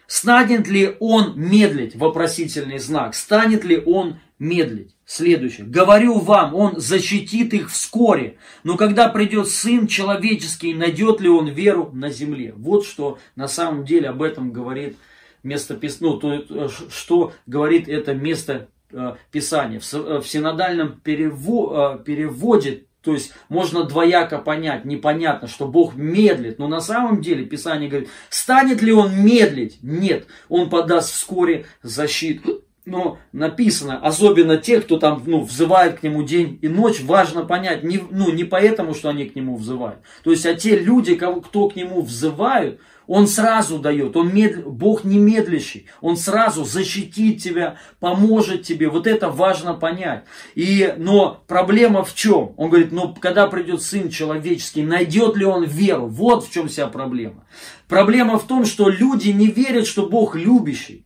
Станет 0.06 0.68
ли 0.68 0.96
Он 1.00 1.38
медлить, 1.38 1.96
вопросительный 1.96 2.78
знак, 2.78 3.14
станет 3.14 3.64
ли 3.64 3.82
Он 3.84 4.18
медлить? 4.38 4.96
Следующее. 5.08 5.66
Говорю 5.66 6.18
вам, 6.18 6.52
он 6.52 6.80
защитит 6.80 7.54
их 7.54 7.70
вскоре. 7.70 8.38
Но 8.64 8.76
когда 8.76 9.08
придет 9.08 9.46
Сын 9.46 9.86
Человеческий, 9.86 10.74
найдет 10.74 11.20
ли 11.20 11.28
он 11.28 11.46
веру 11.46 11.90
на 11.92 12.10
земле? 12.10 12.52
Вот 12.56 12.84
что 12.84 13.18
на 13.36 13.46
самом 13.46 13.84
деле 13.84 14.08
об 14.08 14.20
этом 14.20 14.50
говорит 14.50 14.96
место 15.44 15.78
ну, 16.00 16.18
то, 16.18 16.32
э, 16.32 16.68
что 16.90 17.32
говорит 17.46 17.88
это 17.88 18.14
место 18.14 18.68
э, 18.90 19.14
Писания. 19.30 19.80
Э, 19.92 20.18
в 20.18 20.26
синодальном 20.26 21.00
перево, 21.00 21.98
переводе 22.04 22.85
то 23.06 23.14
есть 23.14 23.32
можно 23.48 23.84
двояко 23.84 24.38
понять, 24.38 24.84
непонятно, 24.84 25.46
что 25.46 25.68
Бог 25.68 25.94
медлит, 25.94 26.58
но 26.58 26.66
на 26.66 26.80
самом 26.80 27.22
деле 27.22 27.44
Писание 27.44 27.88
говорит, 27.88 28.10
станет 28.30 28.82
ли 28.82 28.92
Он 28.92 29.24
медлить? 29.24 29.78
Нет, 29.80 30.26
Он 30.48 30.68
подаст 30.68 31.12
вскоре 31.12 31.66
защиту 31.84 32.64
но 32.86 33.18
написано, 33.32 33.98
особенно 33.98 34.56
те, 34.58 34.80
кто 34.80 34.96
там, 34.96 35.20
ну, 35.26 35.42
взывает 35.42 35.98
к 35.98 36.02
нему 36.04 36.22
день 36.22 36.60
и 36.62 36.68
ночь, 36.68 37.00
важно 37.00 37.44
понять, 37.44 37.82
не, 37.82 38.00
ну, 38.10 38.30
не 38.30 38.44
поэтому, 38.44 38.94
что 38.94 39.08
они 39.08 39.24
к 39.24 39.34
нему 39.34 39.56
взывают. 39.56 39.98
То 40.22 40.30
есть, 40.30 40.46
а 40.46 40.54
те 40.54 40.78
люди, 40.78 41.16
кого, 41.16 41.40
кто 41.40 41.68
к 41.68 41.74
нему 41.74 42.00
взывают, 42.00 42.80
он 43.06 43.26
сразу 43.26 43.78
дает, 43.78 44.16
он 44.16 44.34
мед... 44.34 44.66
Бог 44.66 45.04
не 45.04 45.18
медлящий, 45.18 45.86
Он 46.00 46.16
сразу 46.16 46.64
защитит 46.64 47.42
тебя, 47.42 47.76
поможет 48.00 48.62
тебе. 48.62 48.88
Вот 48.88 49.06
это 49.06 49.30
важно 49.30 49.74
понять. 49.74 50.24
И, 50.54 50.94
но 50.96 51.42
проблема 51.46 52.04
в 52.04 52.14
чем? 52.14 52.52
Он 52.56 52.68
говорит, 52.68 52.92
ну 52.92 53.14
когда 53.14 53.46
придет 53.46 53.82
Сын 53.82 54.10
Человеческий, 54.10 54.82
найдет 54.82 55.36
ли 55.36 55.44
он 55.44 55.64
веру? 55.64 56.06
Вот 56.06 56.46
в 56.46 56.52
чем 56.52 56.68
вся 56.68 56.86
проблема. 56.86 57.44
Проблема 57.88 58.38
в 58.38 58.46
том, 58.46 58.64
что 58.64 58.88
люди 58.88 59.30
не 59.30 59.46
верят, 59.46 59.86
что 59.86 60.06
Бог 60.06 60.34
любящий. 60.34 61.05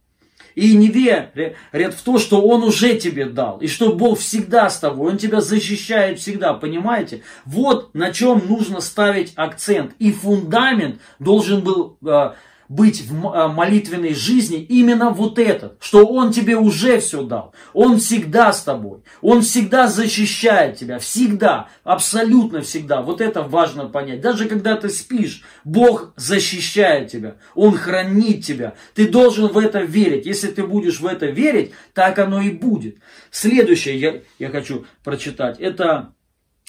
И 0.55 0.75
не 0.75 0.89
верят 0.89 1.95
в 1.95 2.03
то, 2.03 2.19
что 2.19 2.43
Он 2.43 2.63
уже 2.63 2.97
тебе 2.97 3.27
дал. 3.27 3.59
И 3.59 3.67
что 3.67 3.93
Бог 3.93 4.19
всегда 4.19 4.69
с 4.69 4.79
тобой. 4.79 5.13
Он 5.13 5.19
тебя 5.19 5.41
защищает 5.41 6.19
всегда. 6.19 6.55
Понимаете? 6.55 7.23
Вот 7.45 7.95
на 7.95 8.13
чем 8.13 8.43
нужно 8.47 8.81
ставить 8.81 9.33
акцент. 9.37 9.93
И 9.99 10.13
фундамент 10.13 11.01
должен 11.19 11.61
был 11.61 11.97
а, 12.05 12.37
быть 12.71 13.03
в 13.03 13.27
э, 13.27 13.49
молитвенной 13.49 14.15
жизни 14.15 14.63
именно 14.63 15.11
вот 15.11 15.41
этот, 15.41 15.77
что 15.81 16.07
Он 16.07 16.31
тебе 16.31 16.57
уже 16.57 17.01
все 17.01 17.25
дал. 17.25 17.53
Он 17.73 17.99
всегда 17.99 18.53
с 18.53 18.63
тобой. 18.63 19.01
Он 19.21 19.43
всегда 19.43 19.89
защищает 19.89 20.79
тебя. 20.79 21.01
Всегда. 21.01 21.69
Абсолютно 21.83 22.61
всегда. 22.63 23.03
Вот 23.03 23.21
это 23.21 23.43
важно 23.43 23.89
понять. 23.89 24.21
Даже 24.21 24.47
когда 24.47 24.77
ты 24.77 24.89
спишь, 24.89 25.43
Бог 25.65 26.13
защищает 26.15 27.11
тебя. 27.11 27.39
Он 27.57 27.77
хранит 27.77 28.45
тебя. 28.45 28.75
Ты 28.95 29.09
должен 29.09 29.49
в 29.49 29.59
это 29.59 29.81
верить. 29.81 30.25
Если 30.25 30.47
ты 30.47 30.65
будешь 30.65 31.01
в 31.01 31.07
это 31.07 31.27
верить, 31.27 31.73
так 31.93 32.21
оно 32.21 32.41
и 32.41 32.51
будет. 32.51 32.99
Следующее 33.33 33.99
я, 33.99 34.21
я 34.39 34.49
хочу 34.49 34.87
прочитать. 35.03 35.59
Это 35.59 36.13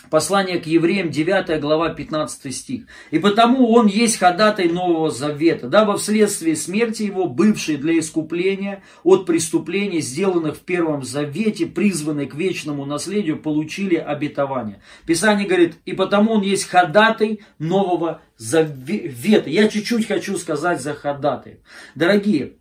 Послание 0.09 0.59
к 0.59 0.65
евреям, 0.65 1.09
9 1.09 1.61
глава, 1.61 1.89
15 1.89 2.53
стих. 2.53 2.83
«И 3.11 3.19
потому 3.19 3.71
он 3.71 3.87
есть 3.87 4.17
ходатай 4.17 4.67
Нового 4.67 5.11
Завета, 5.11 5.67
дабы 5.67 5.97
вследствие 5.97 6.55
смерти 6.55 7.03
его, 7.03 7.27
бывшие 7.27 7.77
для 7.77 7.97
искупления 7.99 8.83
от 9.03 9.25
преступлений, 9.25 10.01
сделанных 10.01 10.57
в 10.57 10.59
Первом 10.61 11.03
Завете, 11.03 11.65
призванные 11.65 12.27
к 12.27 12.35
вечному 12.35 12.85
наследию, 12.85 13.37
получили 13.37 13.95
обетование». 13.95 14.81
Писание 15.05 15.47
говорит, 15.47 15.75
«И 15.85 15.93
потому 15.93 16.33
он 16.33 16.41
есть 16.41 16.67
ходатай 16.67 17.41
Нового 17.59 18.21
Завета». 18.37 19.49
Я 19.49 19.67
чуть-чуть 19.67 20.07
хочу 20.07 20.37
сказать 20.37 20.81
за 20.81 20.93
ходатай. 20.93 21.59
Дорогие, 21.95 22.53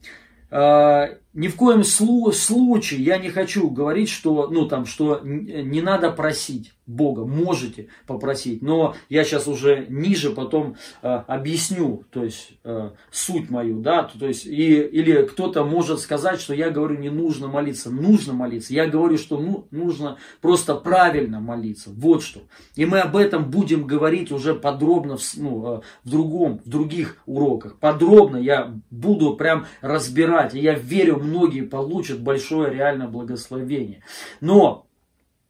э, 0.50 1.06
ни 1.32 1.48
в 1.48 1.56
коем 1.56 1.84
случае 1.84 3.04
я 3.04 3.18
не 3.18 3.30
хочу 3.30 3.70
говорить, 3.70 4.08
что, 4.08 4.48
ну, 4.48 4.66
там, 4.66 4.84
что 4.84 5.20
не 5.22 5.80
надо 5.80 6.10
просить 6.10 6.72
Бога, 6.90 7.24
можете 7.24 7.88
попросить, 8.06 8.62
но 8.62 8.94
я 9.08 9.24
сейчас 9.24 9.46
уже 9.46 9.86
ниже 9.88 10.30
потом 10.30 10.76
э, 11.02 11.08
объясню, 11.08 12.04
то 12.10 12.24
есть 12.24 12.52
э, 12.64 12.90
суть 13.10 13.48
мою, 13.48 13.80
да, 13.80 14.02
то, 14.02 14.26
есть 14.26 14.44
и, 14.46 14.80
или 14.80 15.22
кто-то 15.22 15.64
может 15.64 16.00
сказать, 16.00 16.40
что 16.40 16.52
я 16.52 16.70
говорю 16.70 16.98
не 16.98 17.10
нужно 17.10 17.48
молиться, 17.48 17.90
нужно 17.90 18.32
молиться, 18.32 18.74
я 18.74 18.86
говорю, 18.86 19.18
что 19.18 19.38
ну, 19.38 19.66
нужно 19.70 20.18
просто 20.40 20.74
правильно 20.74 21.40
молиться, 21.40 21.90
вот 21.90 22.22
что. 22.22 22.40
И 22.74 22.84
мы 22.84 23.00
об 23.00 23.16
этом 23.16 23.50
будем 23.50 23.86
говорить 23.86 24.32
уже 24.32 24.54
подробно 24.54 25.16
в, 25.16 25.22
ну, 25.36 25.76
э, 25.76 25.80
в 26.04 26.10
другом, 26.10 26.60
в 26.64 26.68
других 26.68 27.18
уроках, 27.26 27.78
подробно 27.78 28.36
я 28.36 28.74
буду 28.90 29.36
прям 29.36 29.66
разбирать, 29.80 30.54
и 30.54 30.60
я 30.60 30.74
верю 30.74 31.18
многие 31.18 31.62
получат 31.62 32.20
большое 32.20 32.72
реальное 32.72 33.08
благословение. 33.08 34.02
Но 34.40 34.86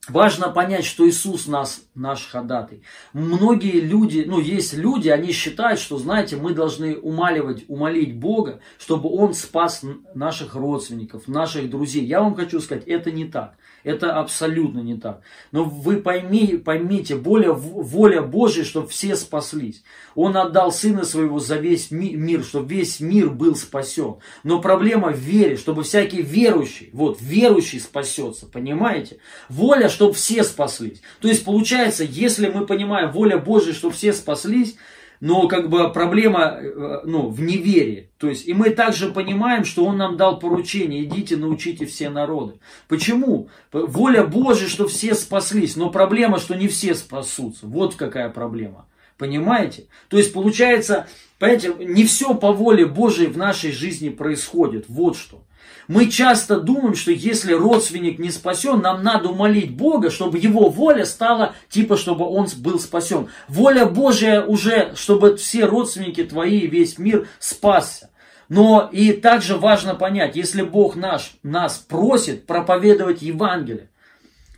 Важно 0.09 0.49
понять, 0.49 0.87
что 0.87 1.07
Иисус 1.07 1.47
нас, 1.47 1.83
наш 1.95 2.27
ходатай. 2.27 2.83
Многие 3.13 3.81
люди, 3.81 4.25
ну 4.27 4.41
есть 4.41 4.73
люди, 4.73 5.11
они 5.11 5.31
считают, 5.31 5.79
что, 5.79 5.99
знаете, 5.99 6.37
мы 6.37 6.55
должны 6.55 6.97
умаливать, 6.97 7.65
умолить 7.69 8.17
Бога, 8.17 8.61
чтобы 8.79 9.11
Он 9.11 9.35
спас 9.35 9.85
наших 10.15 10.55
родственников, 10.55 11.29
наших 11.29 11.69
друзей. 11.69 12.07
Я 12.07 12.23
вам 12.23 12.35
хочу 12.35 12.61
сказать, 12.61 12.85
это 12.87 13.11
не 13.11 13.27
так. 13.27 13.57
Это 13.83 14.19
абсолютно 14.19 14.81
не 14.81 14.97
так. 14.97 15.23
Но 15.53 15.65
вы 15.65 15.97
пойми, 15.97 16.59
поймите, 16.59 17.17
более 17.17 17.53
воля 17.53 18.23
Божья, 18.23 18.65
чтобы 18.65 18.89
все 18.89 19.17
спаслись. 19.17 19.83
Он 20.15 20.37
отдал 20.37 20.71
Сына 20.71 21.05
Своего 21.05 21.39
за 21.39 21.57
весь 21.57 21.91
мир, 21.91 22.45
чтобы 22.45 22.75
весь 22.75 23.01
мир 23.01 23.31
был 23.31 23.57
спасен. 23.57 24.17
Но 24.43 24.61
проблема 24.61 25.13
в 25.13 25.19
вере, 25.19 25.57
чтобы 25.57 25.83
всякий 25.83 26.23
верующий, 26.23 26.91
вот, 26.93 27.19
верующий 27.21 27.81
спасется, 27.81 28.47
понимаете? 28.47 29.19
Воля, 29.49 29.89
чтобы 29.91 30.15
все 30.15 30.45
спаслись. 30.45 31.03
То 31.21 31.29
есть, 31.29 31.45
получается, 31.45 32.05
если 32.05 32.49
мы 32.49 32.67
понимаем 32.67 33.11
воля 33.11 33.39
Божья, 33.39 33.73
чтобы 33.73 33.95
все 33.95 34.13
спаслись, 34.13 34.77
но 35.21 35.49
как 35.49 35.69
бы 35.69 35.93
проблема 35.93 36.59
э, 36.59 37.01
ну, 37.05 37.29
в 37.29 37.41
неверии. 37.43 38.11
То 38.19 38.29
есть, 38.29 38.49
и 38.49 38.55
мы 38.55 38.71
также 38.71 39.13
понимаем, 39.13 39.65
что 39.65 39.85
Он 39.85 39.99
нам 39.99 40.17
дал 40.17 40.39
поручение, 40.39 41.05
идите 41.05 41.37
научите 41.37 41.85
все 41.85 42.09
народы. 42.09 42.55
Почему? 42.89 43.49
Воля 43.71 44.25
Божья, 44.25 44.67
что 44.67 44.89
все 44.89 45.15
спаслись, 45.15 45.77
но 45.77 45.91
проблема, 45.91 46.39
что 46.39 46.55
не 46.55 46.69
все 46.69 46.95
спасутся. 46.95 47.67
Вот 47.67 47.97
какая 47.97 48.31
проблема. 48.31 48.87
Понимаете? 49.19 49.85
То 50.09 50.17
есть, 50.17 50.33
получается, 50.33 51.07
понимаете, 51.39 51.75
не 51.79 52.05
все 52.05 52.35
по 52.35 52.53
воле 52.53 52.87
Божьей 52.87 53.27
в 53.27 53.37
нашей 53.37 53.73
жизни 53.73 54.09
происходит. 54.09 54.87
Вот 54.89 55.17
что. 55.19 55.43
Мы 55.89 56.07
часто 56.07 56.61
думаем, 56.61 56.95
что 56.95 57.11
если 57.11 57.53
родственник 57.53 58.19
не 58.19 58.31
спасен, 58.31 58.81
нам 58.81 59.03
надо 59.03 59.31
умолить 59.31 59.75
Бога, 59.75 60.11
чтобы 60.11 60.39
его 60.39 60.69
воля 60.69 61.05
стала, 61.05 61.55
типа, 61.69 61.97
чтобы 61.97 62.27
он 62.27 62.47
был 62.59 62.79
спасен. 62.79 63.29
Воля 63.49 63.87
Божья 63.87 64.43
уже, 64.43 64.95
чтобы 64.95 65.37
все 65.37 65.65
родственники 65.65 66.23
твои, 66.23 66.67
весь 66.67 66.99
мир 66.99 67.29
спасся. 67.41 68.11
Но 68.49 68.89
и 68.93 69.13
также 69.13 69.57
важно 69.57 69.95
понять, 69.95 70.37
если 70.37 70.63
Бог 70.63 70.97
наш, 70.97 71.33
нас 71.43 71.79
просит 71.79 72.47
проповедовать 72.47 73.23
Евангелие, 73.23 73.91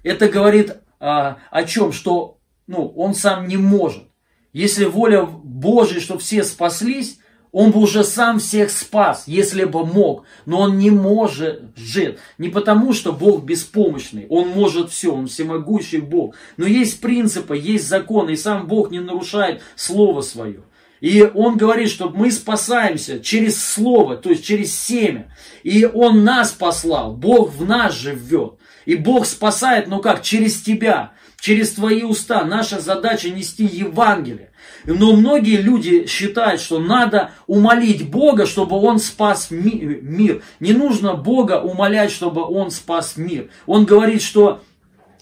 это 0.02 0.28
говорит 0.28 0.76
а, 0.98 1.38
о 1.50 1.64
чем? 1.64 1.92
Что 1.92 2.38
ну, 2.66 2.88
он 2.88 3.14
сам 3.14 3.48
не 3.48 3.56
может. 3.56 4.04
Если 4.52 4.84
воля 4.84 5.24
Божья, 5.24 6.00
чтобы 6.00 6.20
все 6.20 6.44
спаслись, 6.44 7.18
он 7.52 7.70
бы 7.70 7.80
уже 7.80 8.02
сам 8.02 8.38
всех 8.38 8.70
спас, 8.70 9.24
если 9.26 9.64
бы 9.64 9.84
мог. 9.84 10.24
Но 10.46 10.60
он 10.60 10.78
не 10.78 10.90
может 10.90 11.62
жить. 11.76 12.16
Не 12.38 12.48
потому, 12.48 12.94
что 12.94 13.12
Бог 13.12 13.44
беспомощный. 13.44 14.26
Он 14.30 14.48
может 14.48 14.90
все, 14.90 15.14
он 15.14 15.26
всемогущий 15.26 15.98
Бог. 15.98 16.34
Но 16.56 16.66
есть 16.66 17.00
принципы, 17.02 17.56
есть 17.56 17.86
законы, 17.86 18.30
и 18.32 18.36
сам 18.36 18.66
Бог 18.66 18.90
не 18.90 19.00
нарушает 19.00 19.60
Слово 19.76 20.22
Свое. 20.22 20.62
И 21.02 21.22
он 21.22 21.58
говорит, 21.58 21.90
что 21.90 22.08
мы 22.08 22.30
спасаемся 22.30 23.20
через 23.20 23.62
Слово, 23.62 24.16
то 24.16 24.30
есть 24.30 24.44
через 24.44 24.74
семя. 24.74 25.28
И 25.62 25.84
он 25.84 26.24
нас 26.24 26.52
послал, 26.52 27.12
Бог 27.12 27.52
в 27.52 27.66
нас 27.66 27.92
живет. 27.92 28.54
И 28.86 28.94
Бог 28.94 29.26
спасает, 29.26 29.88
но 29.88 29.98
как? 29.98 30.22
Через 30.22 30.62
тебя, 30.62 31.12
через 31.38 31.72
твои 31.72 32.02
уста. 32.02 32.44
Наша 32.44 32.80
задача 32.80 33.28
нести 33.28 33.64
Евангелие. 33.64 34.51
Но 34.84 35.14
многие 35.14 35.56
люди 35.56 36.06
считают, 36.06 36.60
что 36.60 36.78
надо 36.78 37.30
умолить 37.46 38.10
Бога, 38.10 38.46
чтобы 38.46 38.76
Он 38.76 38.98
спас 38.98 39.50
мир. 39.50 40.42
Не 40.60 40.72
нужно 40.72 41.14
Бога 41.14 41.60
умолять, 41.60 42.10
чтобы 42.10 42.42
Он 42.42 42.70
спас 42.70 43.16
мир. 43.16 43.48
Он 43.66 43.84
говорит, 43.84 44.22
что 44.22 44.60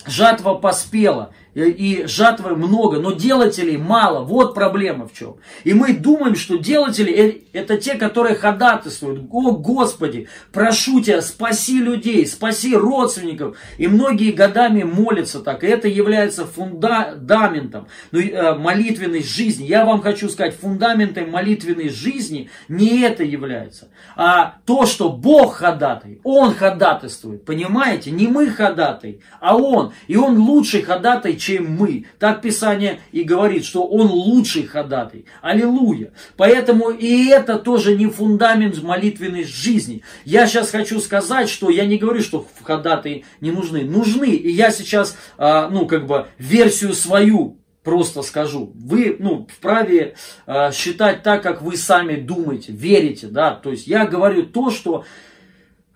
жатва 0.07 0.55
поспела 0.55 1.33
и 1.55 2.05
жатвы 2.07 2.57
много, 2.57 2.99
но 2.99 3.13
делателей 3.13 3.77
мало. 3.77 4.25
Вот 4.25 4.55
проблема 4.55 5.09
в 5.09 5.13
чем. 5.13 5.37
И 5.65 5.75
мы 5.75 5.95
думаем, 5.95 6.37
что 6.37 6.57
делатели 6.57 7.13
э, 7.13 7.41
это 7.53 7.77
те, 7.77 7.95
которые 7.95 8.37
ходатайствуют. 8.37 9.27
О, 9.31 9.53
Господи, 9.53 10.29
прошу 10.53 11.01
Тебя, 11.01 11.23
спаси 11.23 11.81
людей, 11.81 12.27
спаси 12.27 12.77
родственников. 12.77 13.57
И 13.79 13.89
многие 13.89 14.33
годами 14.33 14.83
молятся 14.83 15.41
так. 15.41 15.65
И 15.65 15.67
это 15.67 15.89
является 15.89 16.47
фундаментом 16.47 17.89
ну, 18.13 18.21
э, 18.21 18.55
молитвенной 18.55 19.23
жизни. 19.23 19.65
Я 19.65 19.85
вам 19.85 20.03
хочу 20.03 20.29
сказать, 20.29 20.55
фундаментом 20.55 21.31
молитвенной 21.31 21.89
жизни 21.89 22.51
не 22.69 23.01
это 23.01 23.25
является, 23.25 23.89
а 24.17 24.57
то, 24.67 24.87
что 24.87 25.11
Бог 25.11 25.57
ходатай. 25.57 26.21
Он 26.25 26.55
ходатайствует. 26.55 27.45
Понимаете? 27.45 28.11
Не 28.11 28.27
мы 28.27 28.49
ходатай, 28.51 29.21
а 29.41 29.57
Он. 29.57 29.93
И 30.07 30.17
Он 30.17 30.39
лучший 30.39 30.83
ходатай, 30.83 31.37
чем 31.41 31.75
мы. 31.77 32.07
Так 32.19 32.43
Писание 32.43 33.01
и 33.11 33.23
говорит, 33.23 33.65
что 33.65 33.85
Он 33.87 34.07
лучший 34.07 34.65
ходатай. 34.65 35.25
Аллилуйя. 35.43 36.13
Поэтому 36.37 36.91
и 36.91 37.27
это 37.27 37.59
тоже 37.59 37.97
не 37.97 38.07
фундамент 38.07 38.83
молитвенной 38.83 39.45
жизни. 39.45 40.03
Я 40.25 40.47
сейчас 40.47 40.71
хочу 40.71 41.01
сказать, 41.01 41.49
что 41.49 41.71
я 41.71 41.87
не 41.87 41.97
говорю, 41.97 42.21
что 42.21 42.47
ходатай 42.63 43.25
не 43.41 43.51
нужны. 43.51 43.85
Нужны. 43.85 44.29
И 44.29 44.51
я 44.51 44.71
сейчас, 44.71 45.17
а, 45.39 45.69
ну, 45.69 45.87
как 45.87 46.07
бы, 46.07 46.27
версию 46.39 46.95
свою 46.95 47.57
просто 47.83 48.23
скажу. 48.23 48.73
Вы, 48.75 49.17
ну, 49.19 49.47
вправе 49.51 50.15
э, 50.47 50.73
считать 50.73 51.23
так, 51.23 51.43
как 51.43 51.63
вы 51.63 51.77
сами 51.77 52.17
думаете, 52.17 52.73
верите, 52.73 53.27
да. 53.27 53.55
То 53.55 53.71
есть 53.71 53.87
я 53.87 54.07
говорю 54.07 54.45
то, 54.45 54.71
что 54.71 55.05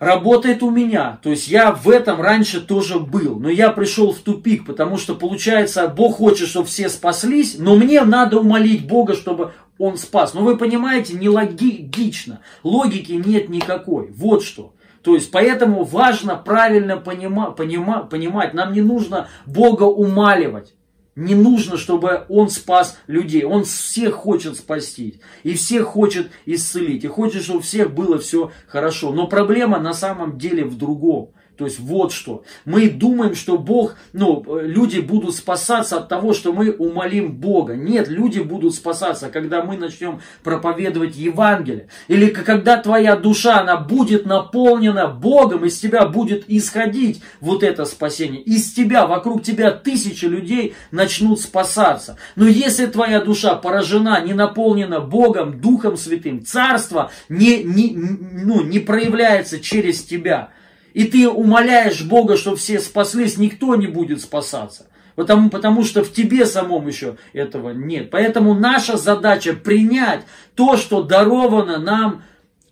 работает 0.05 0.63
у 0.63 0.71
меня. 0.71 1.19
То 1.23 1.31
есть 1.31 1.49
я 1.49 1.73
в 1.73 1.89
этом 1.89 2.21
раньше 2.21 2.61
тоже 2.61 2.99
был. 2.99 3.39
Но 3.39 3.49
я 3.49 3.71
пришел 3.71 4.13
в 4.13 4.19
тупик, 4.19 4.67
потому 4.67 4.99
что 4.99 5.15
получается, 5.15 5.89
Бог 5.89 6.17
хочет, 6.17 6.49
чтобы 6.49 6.67
все 6.67 6.89
спаслись, 6.89 7.57
но 7.59 7.75
мне 7.77 8.03
надо 8.03 8.39
умолить 8.39 8.87
Бога, 8.87 9.15
чтобы 9.15 9.53
он 9.79 9.97
спас. 9.97 10.35
Но 10.35 10.43
вы 10.43 10.57
понимаете, 10.57 11.15
нелогично. 11.15 12.41
Логики 12.63 13.13
нет 13.13 13.49
никакой. 13.49 14.13
Вот 14.13 14.45
что. 14.45 14.75
То 15.03 15.15
есть, 15.15 15.31
поэтому 15.31 15.85
важно 15.85 16.37
правильно 16.37 16.97
понима, 16.97 17.51
понима, 17.51 18.05
понимать. 18.05 18.55
Нам 18.55 18.73
не 18.73 18.81
нужно 18.81 19.29
Бога 19.45 19.83
умаливать. 19.83 20.75
Не 21.17 21.35
нужно, 21.35 21.77
чтобы 21.77 22.25
Он 22.29 22.49
спас 22.51 22.99
людей. 23.07 23.45
Он 23.45 23.65
всех 23.65 24.15
хочет 24.15 24.57
спасти. 24.57 25.21
И 25.45 25.55
всех 25.55 25.87
хочет 25.87 26.31
исцелить. 26.45 27.05
И 27.05 27.09
хочет, 27.09 27.43
чтобы 27.43 27.61
у 27.61 27.63
всех 27.63 27.95
было 27.95 28.19
все 28.19 28.51
хорошо. 28.67 29.13
Но 29.13 29.29
проблема 29.29 29.79
на 29.79 29.95
самом 29.95 30.39
деле 30.39 30.65
в 30.65 30.77
другом. 30.77 31.31
То 31.57 31.67
есть 31.67 31.79
вот 31.79 32.13
что. 32.13 32.43
Мы 32.65 32.91
думаем, 32.91 33.37
что 33.37 33.59
Бог, 33.59 33.95
ну, 34.13 34.45
люди 34.61 34.99
будут 34.99 35.37
спасаться 35.37 35.99
от 35.99 36.09
того, 36.09 36.35
что 36.35 36.53
мы 36.53 36.73
умолим 36.73 37.33
Бога. 37.33 37.77
Нет, 37.77 38.09
люди 38.09 38.41
будут 38.41 38.75
спасаться, 38.75 39.29
когда 39.29 39.63
мы 39.63 39.77
начнем 39.77 40.21
проповедовать 40.43 41.17
Евангелие. 41.17 41.89
Или 42.09 42.31
когда 42.31 42.79
твоя 42.79 43.15
душа, 43.15 43.61
она 43.61 43.77
будет 43.77 44.27
наполнена 44.27 45.07
Богом, 45.07 45.65
из 45.65 45.79
тебя 45.79 46.07
будет 46.07 46.45
исходить 46.49 47.23
вот 47.41 47.63
это 47.63 47.85
спасение. 47.85 48.43
Из 48.43 48.73
тебя, 48.73 49.07
вокруг 49.07 49.45
тебя 49.45 49.71
тысячи 49.71 50.25
людей 50.25 50.75
начнут 50.91 51.41
спасаться. 51.41 52.19
Но 52.35 52.49
если 52.49 52.87
твоя 52.87 53.21
душа 53.21 53.55
поражена, 53.55 54.21
не 54.21 54.35
наполнена 54.35 55.01
Богом, 55.01 55.61
Духом 55.61 55.97
Святым, 55.97 56.45
Царство 56.45 57.13
не, 57.29 57.63
не, 57.63 57.93
ну, 57.95 58.65
не 58.65 58.81
проявляется 58.81 59.61
через 59.61 60.03
тебя– 60.03 60.49
и 60.95 61.05
ты 61.05 61.29
умоляешь 61.29 62.03
Бога, 62.03 62.37
чтобы 62.39 62.57
все 62.57 62.79
спаслись, 62.81 63.37
никто 63.37 63.75
не 63.75 63.89
будет 63.89 64.23
спасаться. 64.23 64.87
Потому, 65.17 65.51
потому 65.51 65.85
что 65.85 66.03
в 66.03 66.13
тебе 66.13 66.47
самом 66.47 66.87
еще 66.87 67.17
этого 67.33 67.71
нет. 67.71 68.11
Поэтому 68.11 68.55
наша 68.55 68.97
задача 68.97 69.53
принять 69.53 70.25
то, 70.55 70.77
что 70.77 71.03
даровано 71.03 71.79
нам 71.79 72.23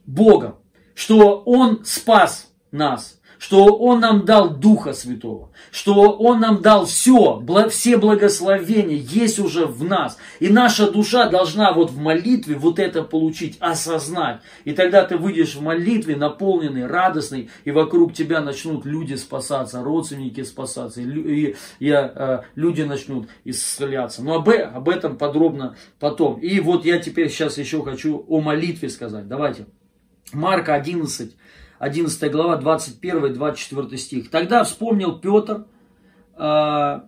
Богом. 0.06 0.56
Что 0.94 1.42
Он 1.44 1.84
спас 1.84 2.50
нас 2.70 3.20
что 3.42 3.64
Он 3.64 3.98
нам 3.98 4.24
дал 4.24 4.50
Духа 4.50 4.92
Святого, 4.92 5.50
что 5.72 5.94
Он 6.12 6.38
нам 6.38 6.62
дал 6.62 6.86
все, 6.86 7.44
все 7.70 7.96
благословения 7.96 8.98
есть 8.98 9.40
уже 9.40 9.66
в 9.66 9.82
нас. 9.82 10.16
И 10.38 10.48
наша 10.48 10.88
душа 10.88 11.28
должна 11.28 11.72
вот 11.72 11.90
в 11.90 11.98
молитве 11.98 12.54
вот 12.54 12.78
это 12.78 13.02
получить, 13.02 13.56
осознать. 13.58 14.42
И 14.64 14.70
тогда 14.70 15.02
ты 15.02 15.16
выйдешь 15.16 15.56
в 15.56 15.60
молитве 15.60 16.14
наполненный, 16.14 16.86
радостный, 16.86 17.50
и 17.64 17.72
вокруг 17.72 18.14
тебя 18.14 18.42
начнут 18.42 18.86
люди 18.86 19.14
спасаться, 19.14 19.82
родственники 19.82 20.44
спасаться, 20.44 21.00
и, 21.00 21.56
а, 21.90 22.44
люди 22.54 22.82
начнут 22.82 23.28
исцеляться. 23.42 24.22
Но 24.22 24.36
об 24.36 24.88
этом 24.88 25.16
подробно 25.16 25.74
потом. 25.98 26.38
И 26.38 26.60
вот 26.60 26.84
я 26.84 27.00
теперь 27.00 27.28
сейчас 27.28 27.58
еще 27.58 27.82
хочу 27.82 28.24
о 28.28 28.40
молитве 28.40 28.88
сказать. 28.88 29.26
Давайте. 29.26 29.66
Марка 30.32 30.74
11, 30.74 31.34
11 31.82 32.30
глава, 32.30 32.60
21-24 32.60 33.96
стих. 33.96 34.30
Тогда 34.30 34.62
вспомнил 34.62 35.18
Петр 35.18 35.64
э, 36.38 37.00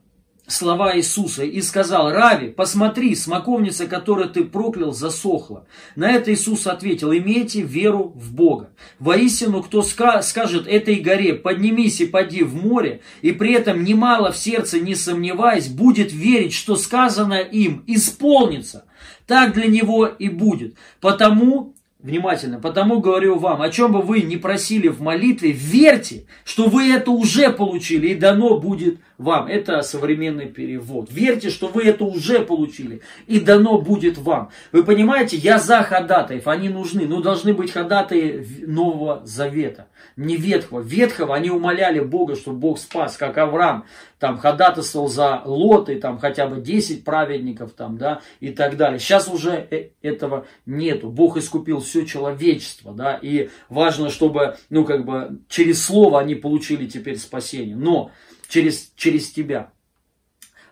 слова 0.49 0.97
Иисуса 0.97 1.45
и 1.45 1.62
сказал, 1.62 2.11
Рави, 2.11 2.49
посмотри, 2.49 3.14
смоковница, 3.14 3.87
которую 3.87 4.31
ты 4.31 4.43
проклял, 4.43 4.91
засохла. 4.93 5.64
На 5.95 6.11
это 6.11 6.35
Иисус 6.35 6.66
ответил, 6.66 7.12
имейте 7.12 7.61
веру 7.61 8.12
в 8.16 8.35
Бога. 8.35 8.70
Воистину, 8.99 9.62
кто 9.62 9.83
ска- 9.83 10.22
скажет 10.22 10.66
этой 10.66 10.97
горе, 10.97 11.35
поднимись 11.35 12.01
и 12.01 12.07
поди 12.07 12.43
в 12.43 12.57
море, 12.57 13.01
и 13.22 13.31
при 13.31 13.53
этом 13.53 13.85
немало 13.85 14.33
в 14.33 14.37
сердце 14.37 14.81
не 14.81 14.97
сомневаясь, 14.97 15.68
будет 15.68 16.12
верить, 16.12 16.53
что 16.53 16.75
сказано 16.75 17.35
им 17.35 17.85
исполнится, 17.87 18.87
так 19.29 19.55
для 19.55 19.68
него 19.68 20.07
и 20.07 20.29
будет. 20.29 20.75
Потому 21.01 21.75
Внимательно. 22.05 22.61
Потому 22.61 23.00
говорю 23.00 23.38
вам, 23.38 23.62
о 23.62 23.70
чем 23.70 23.92
бы 23.92 24.02
вы 24.02 24.20
ни 24.20 24.36
просили 24.36 24.88
в 24.88 25.00
молитве, 25.00 25.52
верьте, 25.52 26.26
что 26.44 26.68
вы 26.68 26.92
это 26.92 27.11
уже 27.11 27.48
получили 27.48 28.09
и 28.09 28.14
дано 28.14 28.61
будет 28.61 28.98
вам. 29.18 29.46
Это 29.46 29.82
современный 29.82 30.46
перевод. 30.46 31.08
Верьте, 31.10 31.50
что 31.50 31.68
вы 31.68 31.84
это 31.84 32.04
уже 32.04 32.40
получили 32.40 33.02
и 33.26 33.40
дано 33.40 33.78
будет 33.78 34.18
вам. 34.18 34.50
Вы 34.72 34.84
понимаете, 34.84 35.36
я 35.36 35.58
за 35.58 35.82
ходатаев, 35.82 36.46
они 36.48 36.68
нужны, 36.68 37.06
но 37.06 37.20
должны 37.20 37.54
быть 37.54 37.70
ходатаи 37.70 38.46
Нового 38.66 39.22
Завета 39.24 39.88
не 40.16 40.36
ветхого. 40.36 40.80
Ветхого 40.80 41.34
они 41.34 41.50
умоляли 41.50 42.00
Бога, 42.00 42.36
что 42.36 42.52
Бог 42.52 42.78
спас, 42.78 43.16
как 43.16 43.36
Авраам 43.38 43.84
там 44.18 44.38
ходатайствовал 44.38 45.08
за 45.08 45.42
лоты, 45.44 46.00
там 46.00 46.18
хотя 46.18 46.46
бы 46.46 46.60
10 46.60 47.04
праведников 47.04 47.72
там, 47.72 47.98
да, 47.98 48.20
и 48.40 48.50
так 48.50 48.76
далее. 48.76 48.98
Сейчас 48.98 49.28
уже 49.28 49.66
э, 49.70 49.88
этого 50.02 50.46
нету. 50.66 51.10
Бог 51.10 51.36
искупил 51.36 51.80
все 51.80 52.06
человечество, 52.06 52.92
да, 52.92 53.18
и 53.20 53.50
важно, 53.68 54.10
чтобы, 54.10 54.56
ну, 54.70 54.84
как 54.84 55.04
бы, 55.04 55.40
через 55.48 55.84
слово 55.84 56.20
они 56.20 56.36
получили 56.36 56.86
теперь 56.86 57.18
спасение, 57.18 57.76
но 57.76 58.12
через, 58.49 58.92
через 58.97 59.30
тебя. 59.30 59.70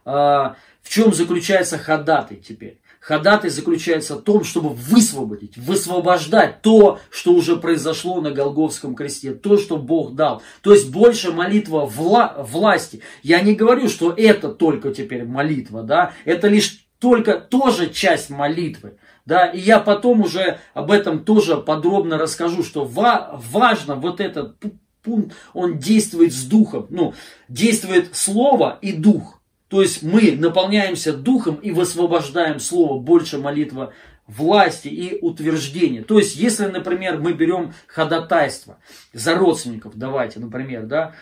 А, 0.04 0.56
в 0.82 0.88
чем 0.88 1.14
заключается 1.14 1.78
ходатай 1.78 2.38
теперь? 2.38 2.80
Ходатай 3.02 3.50
заключается 3.50 4.14
в 4.14 4.22
том, 4.22 4.44
чтобы 4.44 4.68
высвободить, 4.68 5.56
высвобождать 5.56 6.62
то, 6.62 7.00
что 7.10 7.32
уже 7.32 7.56
произошло 7.56 8.20
на 8.20 8.30
Голговском 8.30 8.94
кресте, 8.94 9.32
то, 9.32 9.56
что 9.58 9.76
Бог 9.76 10.14
дал. 10.14 10.40
То 10.60 10.72
есть 10.72 10.88
больше 10.88 11.32
молитва 11.32 11.84
вла 11.84 12.36
власти. 12.38 13.02
Я 13.24 13.40
не 13.40 13.56
говорю, 13.56 13.88
что 13.88 14.14
это 14.16 14.50
только 14.50 14.92
теперь 14.94 15.24
молитва, 15.24 15.82
да, 15.82 16.12
это 16.24 16.46
лишь 16.46 16.86
только 17.00 17.40
тоже 17.40 17.90
часть 17.90 18.30
молитвы. 18.30 18.96
Да, 19.26 19.46
и 19.46 19.58
я 19.58 19.80
потом 19.80 20.20
уже 20.20 20.58
об 20.72 20.92
этом 20.92 21.24
тоже 21.24 21.56
подробно 21.56 22.18
расскажу, 22.18 22.62
что 22.62 22.84
ва 22.84 23.40
важно 23.50 23.96
вот 23.96 24.20
этот 24.20 24.56
пункт, 25.02 25.34
он 25.52 25.78
действует 25.78 26.32
с 26.32 26.44
духом, 26.44 26.86
ну, 26.90 27.14
действует 27.48 28.16
слово 28.16 28.78
и 28.80 28.92
дух. 28.92 29.40
То 29.68 29.80
есть 29.80 30.02
мы 30.02 30.32
наполняемся 30.32 31.12
духом 31.12 31.56
и 31.56 31.70
высвобождаем 31.70 32.60
слово, 32.60 33.00
больше 33.00 33.38
молитва 33.38 33.92
власти 34.26 34.88
и 34.88 35.18
утверждения. 35.20 36.02
То 36.02 36.18
есть, 36.18 36.36
если, 36.36 36.66
например, 36.66 37.18
мы 37.18 37.32
берем 37.32 37.72
ходатайство 37.86 38.78
за 39.12 39.34
родственников, 39.34 39.92
давайте, 39.96 40.40
например, 40.40 40.84
да, 40.84 41.14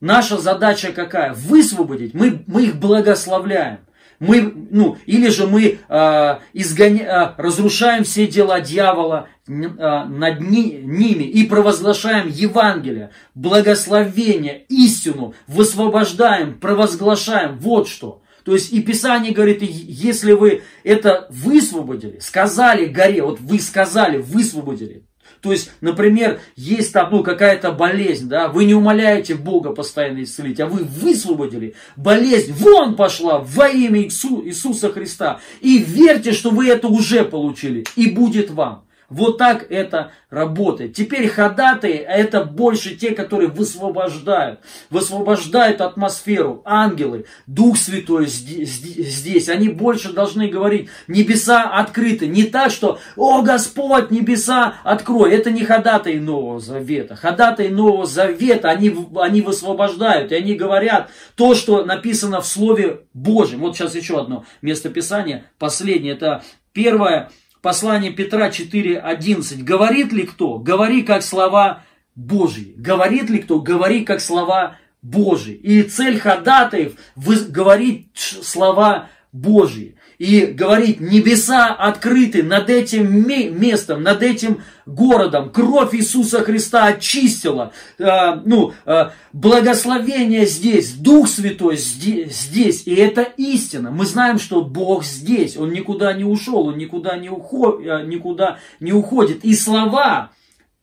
наша 0.00 0.38
задача 0.38 0.92
какая? 0.92 1.32
Высвободить, 1.32 2.14
мы, 2.14 2.44
мы 2.46 2.64
их 2.64 2.76
благословляем. 2.76 3.78
Мы, 4.22 4.54
ну, 4.70 4.98
или 5.04 5.30
же 5.30 5.48
мы 5.48 5.80
э, 5.88 6.38
изгоня, 6.52 7.34
э, 7.36 7.42
разрушаем 7.42 8.04
все 8.04 8.28
дела 8.28 8.60
дьявола 8.60 9.26
э, 9.48 9.52
над 9.52 10.40
ни, 10.40 10.80
ними 10.80 11.24
и 11.24 11.44
провозглашаем 11.44 12.28
Евангелие, 12.28 13.10
благословение, 13.34 14.64
истину, 14.68 15.34
высвобождаем, 15.48 16.60
провозглашаем. 16.60 17.58
Вот 17.58 17.88
что. 17.88 18.22
То 18.44 18.52
есть 18.52 18.72
и 18.72 18.80
Писание 18.80 19.32
говорит, 19.32 19.60
если 19.60 20.34
вы 20.34 20.62
это 20.84 21.26
высвободили, 21.28 22.20
сказали 22.20 22.86
горе, 22.86 23.24
вот 23.24 23.40
вы 23.40 23.58
сказали, 23.58 24.18
высвободили, 24.18 25.04
то 25.42 25.50
есть, 25.50 25.72
например, 25.80 26.40
есть 26.54 26.92
там 26.92 27.08
ну, 27.10 27.24
какая-то 27.24 27.72
болезнь, 27.72 28.28
да, 28.28 28.46
вы 28.46 28.64
не 28.64 28.74
умоляете 28.74 29.34
Бога 29.34 29.70
постоянно 29.70 30.22
исцелить, 30.22 30.60
а 30.60 30.66
вы 30.66 30.84
высвободили 30.84 31.74
болезнь, 31.96 32.52
вон 32.52 32.94
пошла 32.94 33.40
во 33.40 33.68
имя 33.68 34.02
Иису, 34.02 34.40
Иисуса 34.44 34.92
Христа. 34.92 35.40
И 35.60 35.78
верьте, 35.78 36.32
что 36.32 36.50
вы 36.50 36.68
это 36.68 36.86
уже 36.86 37.24
получили, 37.24 37.84
и 37.96 38.08
будет 38.08 38.50
вам. 38.50 38.84
Вот 39.12 39.36
так 39.36 39.70
это 39.70 40.12
работает. 40.30 40.94
Теперь 40.94 41.28
ходатые, 41.28 41.96
это 41.98 42.44
больше 42.44 42.96
те, 42.96 43.10
которые 43.10 43.50
высвобождают. 43.50 44.60
Высвобождают 44.88 45.82
атмосферу. 45.82 46.62
Ангелы, 46.64 47.26
Дух 47.46 47.76
Святой 47.76 48.26
здесь. 48.26 49.48
Они 49.50 49.68
больше 49.68 50.14
должны 50.14 50.48
говорить, 50.48 50.88
небеса 51.08 51.64
открыты. 51.64 52.26
Не 52.26 52.44
так, 52.44 52.70
что, 52.70 52.98
о 53.16 53.42
Господь, 53.42 54.10
небеса 54.10 54.76
открой. 54.82 55.32
Это 55.34 55.50
не 55.50 55.62
ходатые 55.62 56.18
Нового 56.18 56.58
Завета. 56.58 57.14
Ходатые 57.14 57.68
Нового 57.68 58.06
Завета, 58.06 58.70
они, 58.70 58.96
они 59.16 59.42
высвобождают. 59.42 60.32
И 60.32 60.34
они 60.34 60.54
говорят 60.54 61.10
то, 61.36 61.54
что 61.54 61.84
написано 61.84 62.40
в 62.40 62.46
Слове 62.46 63.00
Божьем. 63.12 63.60
Вот 63.60 63.76
сейчас 63.76 63.94
еще 63.94 64.18
одно 64.18 64.46
местописание. 64.62 65.44
Последнее. 65.58 66.14
Это 66.14 66.42
первое 66.72 67.30
Послание 67.62 68.10
Петра 68.10 68.48
4.11. 68.48 69.62
Говорит 69.62 70.12
ли 70.12 70.24
кто? 70.24 70.58
Говори 70.58 71.02
как 71.02 71.22
слова 71.22 71.84
Божьи. 72.16 72.74
Говорит 72.76 73.30
ли 73.30 73.38
кто? 73.38 73.60
Говори 73.60 74.04
как 74.04 74.20
слова 74.20 74.78
Божьи. 75.00 75.54
И 75.54 75.84
цель 75.84 76.18
ходатаев 76.18 76.94
говорить 77.14 78.08
слова 78.16 79.10
Божьи. 79.30 79.94
И 80.22 80.46
говорить, 80.46 81.00
небеса 81.00 81.74
открыты 81.74 82.44
над 82.44 82.70
этим 82.70 83.26
местом, 83.26 84.04
над 84.04 84.22
этим 84.22 84.62
городом. 84.86 85.50
Кровь 85.50 85.96
Иисуса 85.96 86.44
Христа 86.44 86.84
очистила. 86.84 87.72
Э, 87.98 88.36
ну, 88.44 88.72
э, 88.86 89.10
благословение 89.32 90.46
здесь, 90.46 90.92
Дух 90.92 91.26
Святой 91.26 91.76
здесь, 91.76 92.38
здесь. 92.42 92.86
И 92.86 92.94
это 92.94 93.22
истина. 93.36 93.90
Мы 93.90 94.06
знаем, 94.06 94.38
что 94.38 94.62
Бог 94.62 95.02
здесь. 95.02 95.56
Он 95.56 95.72
никуда 95.72 96.12
не 96.12 96.22
ушел, 96.22 96.68
Он 96.68 96.78
никуда 96.78 97.18
не, 97.18 97.28
уход, 97.28 97.80
э, 97.84 98.04
никуда 98.04 98.58
не 98.78 98.92
уходит. 98.92 99.44
И 99.44 99.56
слова 99.56 100.30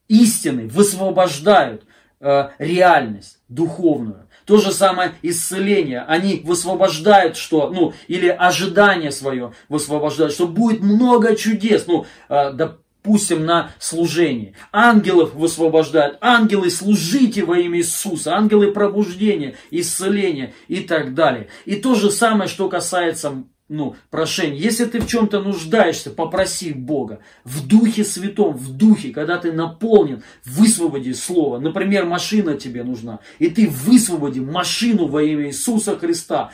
истины 0.09 0.67
высвобождают 0.67 1.85
э, 2.19 2.49
реальность 2.59 3.39
духовную. 3.47 4.27
То 4.50 4.58
же 4.58 4.72
самое 4.72 5.14
исцеление. 5.22 6.02
Они 6.08 6.41
высвобождают 6.43 7.38
что, 7.38 7.70
ну, 7.70 7.93
или 8.08 8.30
ожидание 8.30 9.12
свое 9.12 9.54
высвобождают, 9.70 10.34
что 10.34 10.47
будет 10.47 10.82
много 10.82 11.36
чудес. 11.36 11.86
Ну, 11.86 12.08
э, 12.30 12.54
допустим, 12.54 13.45
на 13.45 13.70
служении. 13.78 14.56
Ангелов 14.72 15.36
высвобождают. 15.36 16.18
Ангелы, 16.20 16.72
служите 16.72 17.45
во 17.45 17.60
имя 17.60 17.78
Иисуса. 17.78 18.36
Ангелы 18.36 18.72
пробуждения, 18.72 19.56
исцеления 19.70 20.56
и 20.68 20.80
так 20.80 21.14
далее. 21.14 21.50
И 21.66 21.76
то 21.76 21.93
же 21.93 22.10
самое, 22.10 22.50
что 22.50 22.70
касается 22.70 23.43
ну, 23.70 23.95
прошение. 24.09 24.59
Если 24.59 24.86
ты 24.86 24.99
в 24.99 25.07
чем-то 25.07 25.41
нуждаешься, 25.41 26.09
попроси 26.09 26.74
Бога. 26.74 27.20
В 27.43 27.67
Духе 27.67 28.03
Святом, 28.03 28.53
в 28.53 28.76
Духе, 28.76 29.11
когда 29.11 29.38
ты 29.38 29.51
наполнен, 29.51 30.24
высвободи 30.43 31.13
Слово. 31.13 31.59
Например, 31.59 32.05
машина 32.05 32.55
тебе 32.55 32.84
нужна. 32.84 33.20
И 33.38 33.49
ты 33.49 33.70
высвободи 33.70 34.39
машину 34.39 35.05
во 35.07 35.22
имя 35.22 35.47
Иисуса 35.47 35.97
Христа 35.97 36.51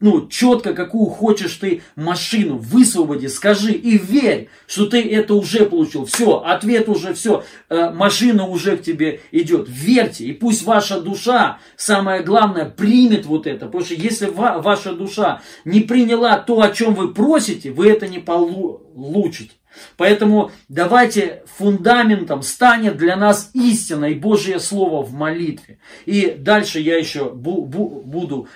ну, 0.00 0.28
четко, 0.28 0.74
какую 0.74 1.06
хочешь 1.06 1.54
ты 1.54 1.82
машину, 1.96 2.56
высвободи, 2.58 3.26
скажи 3.26 3.72
и 3.72 3.98
верь, 3.98 4.48
что 4.66 4.86
ты 4.86 5.02
это 5.02 5.34
уже 5.34 5.66
получил. 5.66 6.04
Все, 6.04 6.38
ответ 6.38 6.88
уже 6.88 7.14
все, 7.14 7.44
э, 7.68 7.90
машина 7.90 8.46
уже 8.46 8.76
к 8.76 8.82
тебе 8.82 9.20
идет. 9.32 9.66
Верьте, 9.68 10.24
и 10.26 10.32
пусть 10.32 10.62
ваша 10.62 11.00
душа, 11.00 11.58
самое 11.76 12.22
главное, 12.22 12.64
примет 12.66 13.26
вот 13.26 13.46
это. 13.46 13.66
Потому 13.66 13.84
что 13.84 13.94
если 13.94 14.26
ва- 14.26 14.60
ваша 14.62 14.92
душа 14.92 15.42
не 15.64 15.80
приняла 15.80 16.38
то, 16.38 16.60
о 16.62 16.70
чем 16.70 16.94
вы 16.94 17.12
просите, 17.12 17.72
вы 17.72 17.88
это 17.90 18.06
не 18.06 18.18
получите. 18.20 19.52
Поэтому 19.96 20.50
давайте 20.68 21.42
фундаментом 21.56 22.42
станет 22.42 22.96
для 22.96 23.16
нас 23.16 23.50
истина 23.54 24.06
и 24.06 24.14
Божье 24.14 24.60
Слово 24.60 25.02
в 25.02 25.12
молитве. 25.12 25.78
И 26.06 26.34
дальше 26.38 26.80
я 26.80 26.96
еще 26.96 27.24
бу- 27.30 27.64
бу- 27.66 28.02
буду 28.02 28.48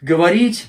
говорить 0.00 0.66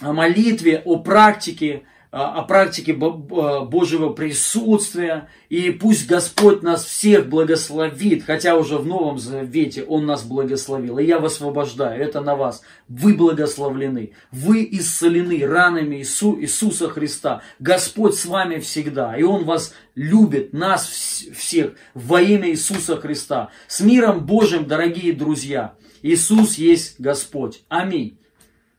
о 0.00 0.12
молитве, 0.12 0.82
о 0.84 0.98
практике, 0.98 1.82
о 2.10 2.42
практике 2.42 2.92
Божьего 2.92 4.10
присутствия. 4.10 5.28
И 5.48 5.70
пусть 5.70 6.06
Господь 6.06 6.62
нас 6.62 6.84
всех 6.84 7.28
благословит, 7.28 8.24
хотя 8.24 8.56
уже 8.56 8.78
в 8.78 8.86
Новом 8.86 9.18
Завете 9.18 9.82
Он 9.84 10.06
нас 10.06 10.22
благословил. 10.22 10.98
И 10.98 11.04
я 11.04 11.18
высвобождаю 11.18 12.00
это 12.00 12.20
на 12.20 12.36
вас. 12.36 12.62
Вы 12.88 13.14
благословлены, 13.14 14.12
вы 14.30 14.68
исцелены 14.70 15.44
ранами 15.46 15.96
Иису, 15.96 16.40
Иисуса 16.40 16.88
Христа. 16.88 17.42
Господь 17.58 18.14
с 18.14 18.26
вами 18.26 18.58
всегда, 18.60 19.16
и 19.16 19.22
Он 19.22 19.44
вас 19.44 19.74
любит, 19.96 20.52
нас 20.52 20.86
всех 20.86 21.74
во 21.94 22.20
имя 22.20 22.50
Иисуса 22.50 22.96
Христа. 22.96 23.50
С 23.66 23.80
миром 23.80 24.24
Божьим, 24.24 24.66
дорогие 24.66 25.12
друзья. 25.12 25.74
Иисус 26.02 26.58
есть 26.58 27.00
Господь. 27.00 27.62
Аминь. 27.68 28.18